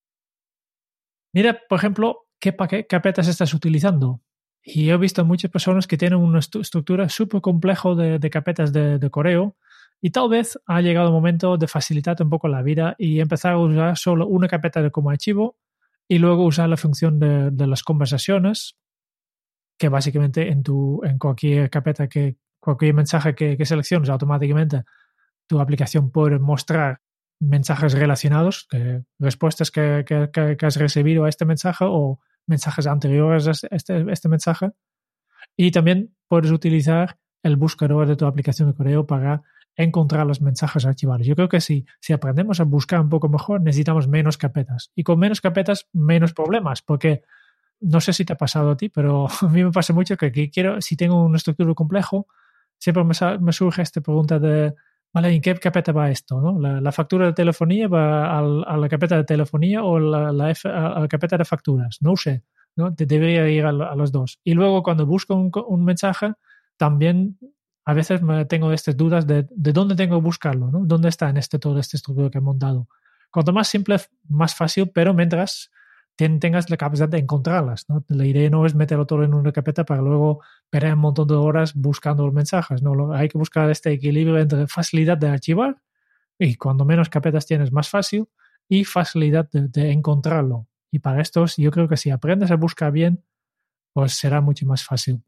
Mira, 1.33 1.63
por 1.69 1.79
ejemplo, 1.79 2.27
qué, 2.41 2.55
carpetas 2.89 3.29
estás 3.29 3.55
utilizando. 3.55 4.21
Y 4.63 4.91
he 4.91 4.97
visto 4.97 5.25
muchas 5.25 5.51
personas 5.51 5.87
que 5.87 5.99
tienen 5.99 6.19
una 6.19 6.39
estructura 6.39 7.09
súper 7.09 7.41
compleja 7.41 7.95
de, 7.95 8.19
de, 8.19 8.31
carpetas 8.31 8.73
de, 8.73 8.99
de, 8.99 9.11
correo 9.11 9.57
y 10.01 10.11
tal 10.11 10.31
vez 10.31 10.59
ha 10.67 10.81
llegado 10.81 11.09
el 11.09 11.13
momento 11.13 11.59
de 11.59 11.69
facilitarte 11.69 12.23
un 12.23 12.31
poco 12.31 12.49
la 12.49 12.63
vida 12.63 12.95
y 12.99 13.21
empezar 13.21 13.53
a 13.53 13.59
usar 13.59 13.99
solo 13.99 14.27
una 14.27 14.49
carpeta 14.49 14.89
como 14.91 15.11
archivo 15.11 15.59
y 16.09 16.19
luego 16.19 16.45
usar 16.45 16.69
la 16.69 16.79
función 16.79 17.19
de, 17.19 17.51
de 17.51 17.67
las 17.67 17.83
conversaciones 17.83 18.77
que 19.79 19.89
básicamente 19.89 20.49
en, 20.49 20.63
tu, 20.63 21.03
en 21.05 21.19
cualquier 21.19 21.69
carpeta, 21.69 22.09
que, 22.09 22.37
cualquier 22.61 22.95
mensaje 22.95 23.35
que, 23.35 23.57
que 23.57 23.67
selecciones, 23.67 24.09
automáticamente 24.09 24.85
tu 25.47 25.61
aplicación 25.61 26.11
puede 26.11 26.39
mostrar 26.39 27.01
mensajes 27.41 27.93
relacionados, 27.93 28.67
que, 28.71 29.03
respuestas 29.19 29.71
que, 29.71 30.05
que, 30.07 30.67
has 30.67 30.77
recibido 30.77 31.25
a 31.25 31.29
este 31.29 31.45
mensaje 31.45 31.85
o 31.87 32.21
mensajes 32.47 32.87
anteriores 32.87 33.47
a 33.49 33.53
este, 33.71 34.05
este 34.11 34.29
mensaje. 34.29 34.71
Y 35.57 35.71
también 35.71 36.15
puedes 36.29 36.51
utilizar 36.51 37.19
el 37.43 37.57
buscador 37.57 38.07
de 38.07 38.17
tu 38.17 38.27
aplicación 38.27 38.71
de 38.71 38.75
correo 38.75 39.07
para 39.07 39.43
encontrar 39.77 40.27
los 40.27 40.41
mensajes 40.41 40.87
archivados. 40.87 41.27
Yo 41.27 41.35
creo 41.35 41.49
que 41.49 41.61
si, 41.61 41.85
si 42.01 42.13
aprendemos 42.13 42.61
a 42.61 42.65
buscar 42.65 43.01
un 43.01 43.09
poco 43.09 43.29
mejor, 43.29 43.61
necesitamos 43.61 44.09
menos 44.09 44.39
carpetas. 44.39 44.91
Y 44.95 45.03
con 45.03 45.19
menos 45.19 45.41
carpetas, 45.41 45.89
menos 45.93 46.33
problemas, 46.33 46.83
porque 46.83 47.23
no 47.81 48.01
sé 48.01 48.13
si 48.13 48.25
te 48.25 48.33
ha 48.33 48.37
pasado 48.37 48.71
a 48.71 48.77
ti, 48.77 48.89
pero 48.89 49.27
a 49.41 49.49
mí 49.49 49.65
me 49.65 49.73
pasa 49.73 49.93
mucho 49.93 50.17
que 50.17 50.27
aquí 50.27 50.51
quiero, 50.51 50.81
si 50.81 50.97
tengo 50.97 51.23
un 51.23 51.35
estructura 51.37 51.75
complejo, 51.75 52.27
siempre 52.79 53.05
me, 53.05 53.53
surge 53.53 53.83
esta 53.83 54.01
pregunta 54.01 54.39
de, 54.39 54.75
vale, 55.15 55.33
¿en 55.33 55.41
qué 55.41 55.55
carpeta 55.55 55.93
va 55.93 56.11
esto? 56.11 56.41
¿no? 56.41 56.59
La, 56.61 56.93
factura 56.93 57.27
de 57.27 57.33
telefonía 57.33 57.87
va 57.89 58.39
a 58.39 58.77
la 58.77 58.89
carpeta 58.89 59.17
de 59.17 59.25
telefonía 59.25 59.85
o 59.85 59.99
la, 59.99 60.33
la, 60.33 60.53
a 60.65 61.01
la 61.01 61.09
carpeta 61.09 61.39
de 61.39 61.45
facturas. 61.45 61.99
No 62.01 62.17
sé, 62.17 62.43
¿no? 62.75 62.91
Debería 62.91 63.49
ir 63.49 63.65
a, 63.65 63.73
los 63.73 64.11
dos. 64.11 64.41
Y 64.43 64.55
luego 64.55 64.83
cuando 64.83 65.07
busco 65.07 65.35
un, 65.35 65.53
un 65.69 65.85
mensaje, 65.85 66.33
también 66.77 67.39
a 67.85 67.95
veces 67.95 68.23
me 68.23 68.45
tengo 68.47 68.73
estas 68.73 68.97
dudas 68.97 69.27
de, 69.27 69.47
de 69.49 69.73
dónde 69.73 69.95
tengo 69.95 70.19
que 70.19 70.25
buscarlo, 70.25 70.71
¿no? 70.73 70.81
¿Dónde 70.85 71.09
está 71.09 71.29
en 71.31 71.37
este 71.37 71.61
todo 71.61 71.79
este 71.79 71.97
estructura 71.97 72.29
que 72.29 72.39
he 72.39 72.41
montado? 72.41 72.89
Cuanto 73.31 73.53
más 73.53 73.69
simple, 73.69 73.99
más 74.29 74.55
fácil, 74.55 74.91
pero 74.93 75.15
mientras 75.15 75.71
tengas 76.17 76.71
la 76.71 76.77
capacidad 76.77 77.09
de 77.09 77.19
encontrarlas. 77.19 77.87
¿no? 77.89 78.05
La 78.09 78.27
idea 78.27 78.49
no 78.51 78.67
es 78.67 78.75
meterlo 78.75 79.07
todo 79.07 79.25
en 79.25 79.35
una 79.35 79.53
carpeta 79.53 79.85
para 79.85 80.03
luego 80.03 80.43
perder 80.71 80.95
un 80.95 81.01
montón 81.01 81.29
de 81.29 81.35
horas 81.35 81.75
buscando 81.75 82.25
los 82.25 82.35
mensajes. 82.35 82.83
¿no? 82.83 83.13
Hay 83.13 83.29
que 83.29 83.39
buscar 83.39 83.71
este 83.71 83.93
equilibrio 83.93 84.39
entre 84.39 84.67
facilidad 84.67 85.19
de 85.19 85.29
archivar 85.29 85.81
y 86.39 86.57
cuando 86.57 86.85
menos 86.85 87.09
carpetas 87.09 87.47
tienes, 87.47 87.73
más 87.73 87.89
fácil 87.89 88.29
y 88.69 88.85
facilidad 88.85 89.49
de, 89.51 89.69
de 89.69 89.93
encontrarlo. 89.93 90.69
Y 90.91 91.01
para 91.01 91.21
esto, 91.21 91.45
yo 91.57 91.71
creo 91.71 91.89
que 91.89 91.97
si 91.97 92.11
aprendes 92.11 92.51
a 92.51 92.57
buscar 92.57 92.93
bien, 92.93 93.25
pues 93.93 94.15
será 94.15 94.41
mucho 94.41 94.67
más 94.67 94.85
fácil. 94.85 95.23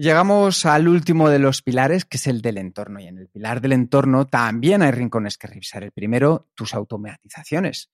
Llegamos 0.00 0.64
al 0.64 0.88
último 0.88 1.28
de 1.28 1.38
los 1.38 1.60
pilares, 1.60 2.06
que 2.06 2.16
es 2.16 2.26
el 2.26 2.40
del 2.40 2.56
entorno. 2.56 3.00
Y 3.00 3.06
en 3.06 3.18
el 3.18 3.28
pilar 3.28 3.60
del 3.60 3.72
entorno 3.72 4.26
también 4.26 4.80
hay 4.80 4.92
rincones 4.92 5.36
que 5.36 5.46
revisar. 5.46 5.84
El 5.84 5.92
primero, 5.92 6.48
tus 6.54 6.72
automatizaciones. 6.72 7.90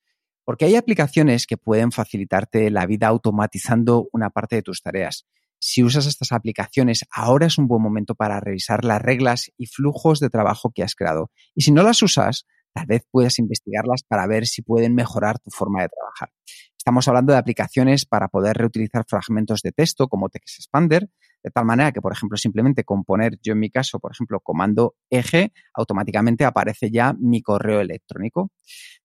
Porque 0.47 0.63
hay 0.63 0.77
aplicaciones 0.77 1.45
que 1.45 1.57
pueden 1.57 1.91
facilitarte 1.91 2.71
la 2.71 2.85
vida 2.85 3.07
automatizando 3.07 4.07
una 4.13 4.29
parte 4.29 4.55
de 4.55 4.61
tus 4.61 4.81
tareas. 4.81 5.27
Si 5.59 5.83
usas 5.83 6.05
estas 6.05 6.31
aplicaciones, 6.31 7.03
ahora 7.11 7.47
es 7.47 7.57
un 7.57 7.67
buen 7.67 7.81
momento 7.81 8.15
para 8.15 8.39
revisar 8.39 8.85
las 8.85 9.01
reglas 9.01 9.51
y 9.57 9.65
flujos 9.65 10.21
de 10.21 10.29
trabajo 10.29 10.71
que 10.73 10.83
has 10.83 10.95
creado. 10.95 11.31
Y 11.53 11.63
si 11.63 11.73
no 11.73 11.83
las 11.83 12.01
usas, 12.01 12.45
tal 12.71 12.85
vez 12.85 13.05
puedas 13.11 13.39
investigarlas 13.39 14.03
para 14.07 14.25
ver 14.25 14.47
si 14.47 14.61
pueden 14.61 14.95
mejorar 14.95 15.37
tu 15.37 15.51
forma 15.51 15.81
de 15.81 15.89
trabajar. 15.89 16.31
Estamos 16.77 17.05
hablando 17.09 17.33
de 17.33 17.39
aplicaciones 17.39 18.05
para 18.05 18.29
poder 18.29 18.55
reutilizar 18.55 19.03
fragmentos 19.05 19.59
de 19.63 19.73
texto 19.73 20.07
como 20.07 20.29
TextExpander, 20.29 21.09
de 21.43 21.51
tal 21.51 21.65
manera 21.65 21.91
que, 21.91 22.01
por 22.01 22.11
ejemplo, 22.11 22.37
simplemente 22.37 22.83
con 22.83 23.03
poner, 23.03 23.37
yo 23.41 23.53
en 23.53 23.59
mi 23.59 23.69
caso, 23.69 23.99
por 23.99 24.11
ejemplo, 24.11 24.39
comando 24.39 24.95
eje, 25.09 25.53
automáticamente 25.73 26.45
aparece 26.45 26.91
ya 26.91 27.13
mi 27.13 27.41
correo 27.41 27.81
electrónico. 27.81 28.51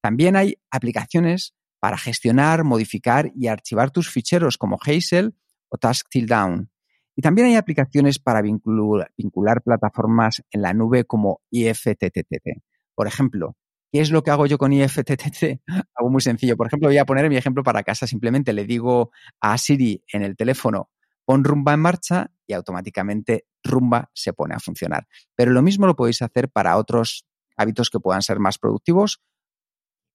También 0.01 0.37
hay 0.37 0.57
aplicaciones 0.71 1.55
para 1.81 1.99
gestionar, 1.99 2.65
modificar 2.65 3.31
y 3.35 3.49
archivar 3.49 3.91
tus 3.91 4.09
ficheros 4.11 4.57
como 4.59 4.79
Hazel 4.85 5.35
o 5.69 5.79
Task 5.79 6.07
Till 6.09 6.27
Down. 6.27 6.71
Y 7.15 7.23
también 7.23 7.49
hay 7.49 7.57
aplicaciones 7.57 8.19
para 8.19 8.41
vincular, 8.41 9.13
vincular 9.17 9.63
plataformas 9.63 10.43
en 10.51 10.63
la 10.63 10.73
nube 10.73 11.05
como 11.05 11.41
IFTTT. 11.51 12.63
Por 12.95 13.07
ejemplo, 13.07 13.57
¿Qué 13.93 14.01
es 14.01 14.11
lo 14.11 14.23
que 14.23 14.31
hago 14.31 14.47
yo 14.47 14.57
con 14.57 14.73
IFTTT? 14.73 15.61
Algo 15.95 16.11
muy 16.11 16.23
sencillo. 16.23 16.57
Por 16.57 16.67
ejemplo, 16.67 16.89
voy 16.89 16.97
a 16.97 17.05
poner 17.05 17.29
mi 17.29 17.37
ejemplo 17.37 17.63
para 17.63 17.83
casa. 17.83 18.07
Simplemente 18.07 18.55
le 18.55 18.65
digo 18.65 19.11
a 19.39 19.59
Siri 19.59 20.03
en 20.11 20.23
el 20.23 20.35
teléfono, 20.35 20.89
pon 21.25 21.45
rumba 21.45 21.75
en 21.75 21.81
marcha 21.81 22.31
y 22.47 22.53
automáticamente 22.53 23.47
rumba 23.63 24.11
se 24.15 24.33
pone 24.33 24.55
a 24.55 24.61
funcionar. 24.61 25.07
Pero 25.35 25.53
lo 25.53 25.63
mismo 25.63 25.87
lo 25.87 25.97
podéis 25.97 26.23
hacer 26.23 26.49
para 26.51 26.77
otros 26.77 27.27
hábitos 27.57 27.91
que 27.91 28.01
puedan 28.01 28.23
ser 28.23 28.39
más 28.39 28.59
productivos. 28.59 29.23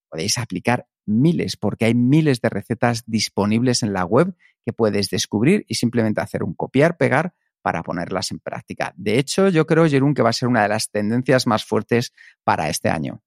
Podéis 0.09 0.37
aplicar 0.37 0.87
miles, 1.05 1.57
porque 1.57 1.85
hay 1.85 1.95
miles 1.95 2.41
de 2.41 2.49
recetas 2.49 3.03
disponibles 3.05 3.83
en 3.83 3.93
la 3.93 4.05
web 4.05 4.35
que 4.65 4.73
puedes 4.73 5.09
descubrir 5.09 5.65
y 5.67 5.75
simplemente 5.75 6.21
hacer 6.21 6.43
un 6.43 6.53
copiar, 6.53 6.97
pegar 6.97 7.33
para 7.61 7.83
ponerlas 7.83 8.31
en 8.31 8.39
práctica. 8.39 8.93
De 8.95 9.19
hecho, 9.19 9.49
yo 9.49 9.65
creo, 9.65 9.87
Jerún, 9.87 10.13
que 10.13 10.21
va 10.21 10.29
a 10.29 10.33
ser 10.33 10.47
una 10.47 10.63
de 10.63 10.69
las 10.69 10.89
tendencias 10.89 11.47
más 11.47 11.65
fuertes 11.65 12.13
para 12.43 12.69
este 12.69 12.89
año. 12.89 13.21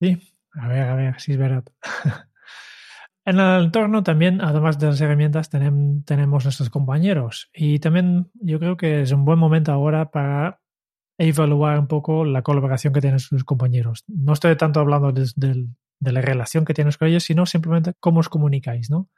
Sí, 0.00 0.18
a 0.52 0.68
ver, 0.68 0.88
a 0.88 0.94
ver, 0.94 1.20
si 1.20 1.32
es 1.32 1.38
verdad. 1.38 1.64
en 3.24 3.38
el 3.38 3.64
entorno 3.64 4.02
también, 4.02 4.40
además 4.40 4.78
de 4.78 4.86
las 4.86 5.00
herramientas, 5.00 5.50
tenemos 5.50 6.44
nuestros 6.44 6.70
compañeros. 6.70 7.50
Y 7.52 7.78
también 7.78 8.30
yo 8.34 8.58
creo 8.58 8.76
que 8.76 9.02
es 9.02 9.12
un 9.12 9.24
buen 9.24 9.38
momento 9.38 9.72
ahora 9.72 10.10
para 10.10 10.60
evaluar 11.18 11.78
un 11.78 11.86
poco 11.86 12.24
la 12.24 12.42
colaboración 12.42 12.94
que 12.94 13.02
tienen 13.02 13.20
sus 13.20 13.44
compañeros. 13.44 14.04
No 14.08 14.32
estoy 14.32 14.56
tanto 14.56 14.80
hablando 14.80 15.12
de, 15.12 15.66
la 16.00 16.20
relación 16.22 16.64
que 16.64 16.72
tienes 16.72 16.96
con 16.96 17.08
ellos, 17.08 17.24
sino 17.24 17.44
simplemente 17.44 17.92
cómo 18.00 18.20
os 18.20 18.30
comunicáis, 18.30 18.90
¿no? 18.90 19.08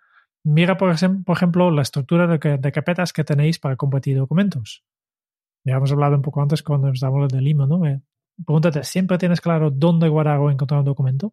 Mira, 0.45 0.77
por, 0.77 0.91
ejemplo, 0.91 1.71
la 1.71 1.83
estructura 1.83 2.27
de, 2.27 2.59
de, 2.59 2.73
carpetas 2.73 3.13
que 3.13 3.23
tenéis 3.23 3.61
para 3.61 3.77
compartir 3.77 4.17
documentos. 4.19 4.83
Ya 5.65 5.77
hemos 5.77 5.93
hablado 5.93 6.17
un 6.17 6.23
poco 6.23 6.43
antes 6.43 6.65
cuando 6.65 6.89
estábamos 6.89 7.33
de 7.33 7.41
Lima, 7.41 7.69
¿no? 7.69 7.87
Eh, 7.87 8.03
pregúntate, 8.45 8.83
¿siempre 8.83 9.19
tienes 9.19 9.41
claro 9.41 9.71
dónde 9.71 10.09
guardar 10.09 10.39
o 10.39 10.51
encontrar 10.51 10.81
un 10.81 10.87
documento? 10.87 11.33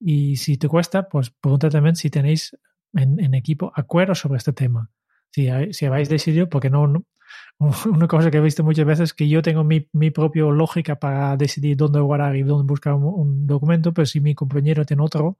Y 0.00 0.36
si 0.36 0.56
te 0.58 0.68
cuesta, 0.68 1.08
pues 1.08 1.30
pregúntate 1.30 1.72
también 1.72 1.96
si 1.96 2.10
tenéis 2.10 2.56
en, 2.94 3.34
equipo 3.34 3.72
acuerdos 3.74 4.20
sobre 4.20 4.38
este 4.38 4.52
tema. 4.52 4.90
Si, 5.30 5.48
si 5.72 5.86
habéis 5.86 6.08
decidido, 6.08 6.48
porque 6.48 6.70
no, 6.70 7.04
una 7.86 8.08
cosa 8.08 8.30
que 8.30 8.38
he 8.38 8.40
visto 8.40 8.64
muchas 8.64 8.86
veces 8.86 9.10
es 9.10 9.14
que 9.14 9.28
yo 9.28 9.42
tengo 9.42 9.64
mi, 9.64 9.88
mi 9.92 10.10
propia 10.10 10.44
lógica 10.44 10.96
para 10.96 11.36
decidir 11.36 11.76
dónde 11.76 12.00
guardar 12.00 12.36
y 12.36 12.42
dónde 12.42 12.70
buscar 12.70 12.94
un, 12.94 13.46
documento, 13.46 13.92
pero 13.92 14.06
si 14.06 14.20
mi 14.20 14.34
compañero 14.34 14.84
tiene 14.84 15.02
otro, 15.02 15.38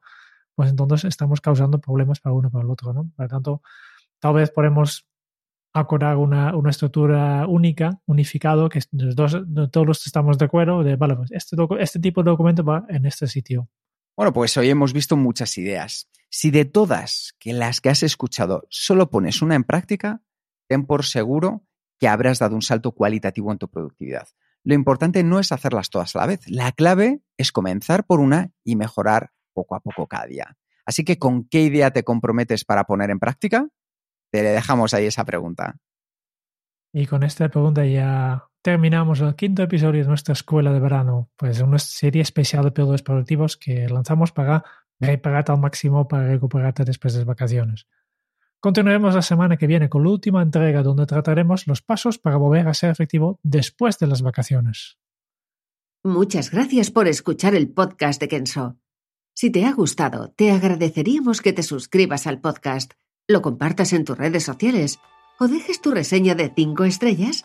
pues 0.55 0.71
entonces 0.71 1.05
estamos 1.05 1.41
causando 1.41 1.81
problemas 1.81 2.21
para 2.21 2.35
uno 2.35 2.51
para 2.51 2.65
el 2.65 2.71
otro, 2.71 2.93
¿no? 2.93 3.11
Por 3.17 3.27
lo 3.27 3.29
tanto, 3.29 3.63
tal 4.19 4.35
vez 4.35 4.51
podemos 4.51 5.07
acordar 5.73 6.17
una, 6.17 6.53
estructura 6.69 7.47
única, 7.47 8.01
unificado, 8.07 8.69
que 8.69 8.81
todos 9.71 10.07
estamos 10.07 10.39
de 10.39 10.45
acuerdo 10.45 10.83
de, 10.83 10.97
vale, 10.97 11.17
pues 11.17 11.31
este, 11.31 11.57
este 11.79 12.01
tipo 12.01 12.23
de 12.23 12.31
documento 12.31 12.65
va 12.65 12.85
en 12.89 13.07
este 13.07 13.27
sitio. 13.27 13.69
Bueno, 14.19 14.33
pues 14.33 14.57
hoy 14.57 14.69
hemos 14.69 14.93
visto 14.93 15.17
muchas 15.17 15.57
ideas. 15.59 16.09
Si 16.29 16.51
de 16.51 16.65
todas 16.65 17.37
que 17.39 17.53
las 17.53 17.81
que 17.81 17.89
has 17.89 18.03
escuchado 18.03 18.67
solo 18.69 19.11
pones 19.11 19.43
una 19.43 19.55
en 19.55 19.63
práctica, 19.63 20.25
ten 20.67 20.87
por 20.87 21.05
seguro 21.05 21.63
que 22.01 22.09
habrás 22.09 22.41
dado 22.41 22.57
un 22.57 22.63
salto 22.63 22.91
cualitativo 22.91 23.53
en 23.53 23.59
tu 23.59 23.69
productividad. 23.69 24.27
Lo 24.65 24.75
importante 24.75 25.23
no 25.23 25.39
es 25.39 25.53
hacerlas 25.53 25.89
todas 25.89 26.17
a 26.17 26.19
la 26.19 26.27
vez. 26.27 26.41
La 26.49 26.73
clave 26.73 27.23
es 27.37 27.53
comenzar 27.53 28.07
por 28.07 28.19
una 28.19 28.51
y 28.65 28.75
mejorar 28.75 29.31
poco 29.53 29.77
a 29.77 29.81
poco 29.81 30.09
cada 30.09 30.27
día. 30.27 30.57
Así 30.85 31.05
que, 31.05 31.21
¿con 31.21 31.45
qué 31.45 31.63
idea 31.63 31.93
te 31.93 32.03
comprometes 32.03 32.65
para 32.65 32.87
poner 32.87 33.11
en 33.11 33.21
práctica? 33.21 33.69
Te 34.33 34.43
le 34.43 34.49
dejamos 34.49 34.95
ahí 34.95 35.07
esa 35.07 35.25
pregunta. 35.25 35.79
Y 36.93 37.07
con 37.07 37.23
esta 37.23 37.49
pregunta 37.51 37.87
ya 37.87 38.48
terminamos 38.63 39.21
el 39.21 39.35
quinto 39.35 39.63
episodio 39.63 40.03
de 40.03 40.09
nuestra 40.09 40.33
escuela 40.33 40.73
de 40.73 40.81
verano, 40.81 41.31
pues 41.37 41.61
una 41.61 41.79
serie 41.79 42.23
especial 42.23 42.65
de 42.65 42.73
píldoras 42.73 43.03
productivos 43.03 43.57
que 43.57 43.89
lanzamos 43.89 44.33
para 44.33 44.65
repararte 45.01 45.53
al 45.53 45.59
máximo 45.59 46.09
para 46.09 46.27
recuperarte 46.27 46.85
después 46.85 47.13
de 47.13 47.21
las 47.21 47.27
vacaciones. 47.27 47.87
Continuaremos 48.61 49.15
la 49.15 49.23
semana 49.23 49.57
que 49.57 49.69
viene 49.69 49.89
con 49.89 50.03
la 50.03 50.11
última 50.11 50.43
entrega 50.43 50.83
donde 50.83 51.07
trataremos 51.07 51.67
los 51.67 51.81
pasos 51.81 52.19
para 52.19 52.37
volver 52.37 52.67
a 52.67 52.75
ser 52.75 52.91
efectivo 52.91 53.39
después 53.43 53.99
de 53.99 54.09
las 54.09 54.23
vacaciones. 54.23 54.99
Muchas 56.03 56.51
gracias 56.51 56.91
por 56.91 57.07
escuchar 57.07 57.55
el 57.55 57.69
podcast 57.69 58.21
de 58.21 58.29
Kenso. 58.29 58.77
Si 59.35 59.51
te 59.51 59.65
ha 59.65 59.73
gustado, 59.73 60.33
te 60.33 60.51
agradeceríamos 60.51 61.41
que 61.41 61.53
te 61.53 61.63
suscribas 61.63 62.27
al 62.27 62.41
podcast 62.41 62.95
lo 63.29 63.43
compartas 63.43 63.93
en 63.93 64.05
tus 64.05 64.17
redes 64.17 64.43
sociales 64.43 65.01
o 65.39 65.49
dejes 65.49 65.83
tu 65.83 65.91
reseña 65.91 66.35
de 66.35 66.51
5 66.57 66.85
estrellas 66.85 67.45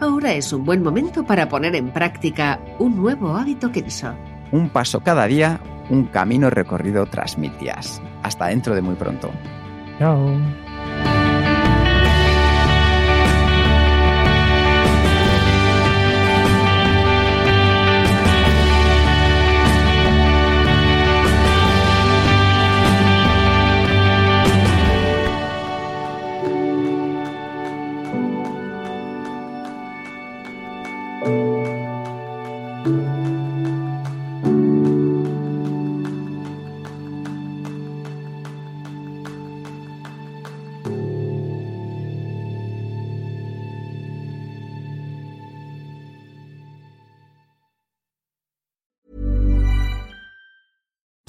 ahora 0.00 0.32
es 0.32 0.52
un 0.52 0.64
buen 0.64 0.82
momento 0.82 1.24
para 1.24 1.48
poner 1.48 1.74
en 1.74 1.92
práctica 1.92 2.58
un 2.78 2.96
nuevo 2.96 3.36
hábito 3.36 3.70
Kenso. 3.70 4.14
Un 4.52 4.68
paso 4.70 5.00
cada 5.00 5.26
día, 5.26 5.60
un 5.90 6.06
camino 6.06 6.50
recorrido 6.50 7.06
tras 7.06 7.38
mil 7.38 7.56
días. 7.58 8.02
Hasta 8.22 8.46
dentro 8.46 8.74
de 8.74 8.82
muy 8.82 8.94
pronto. 8.94 9.30
Chao. 9.98 11.19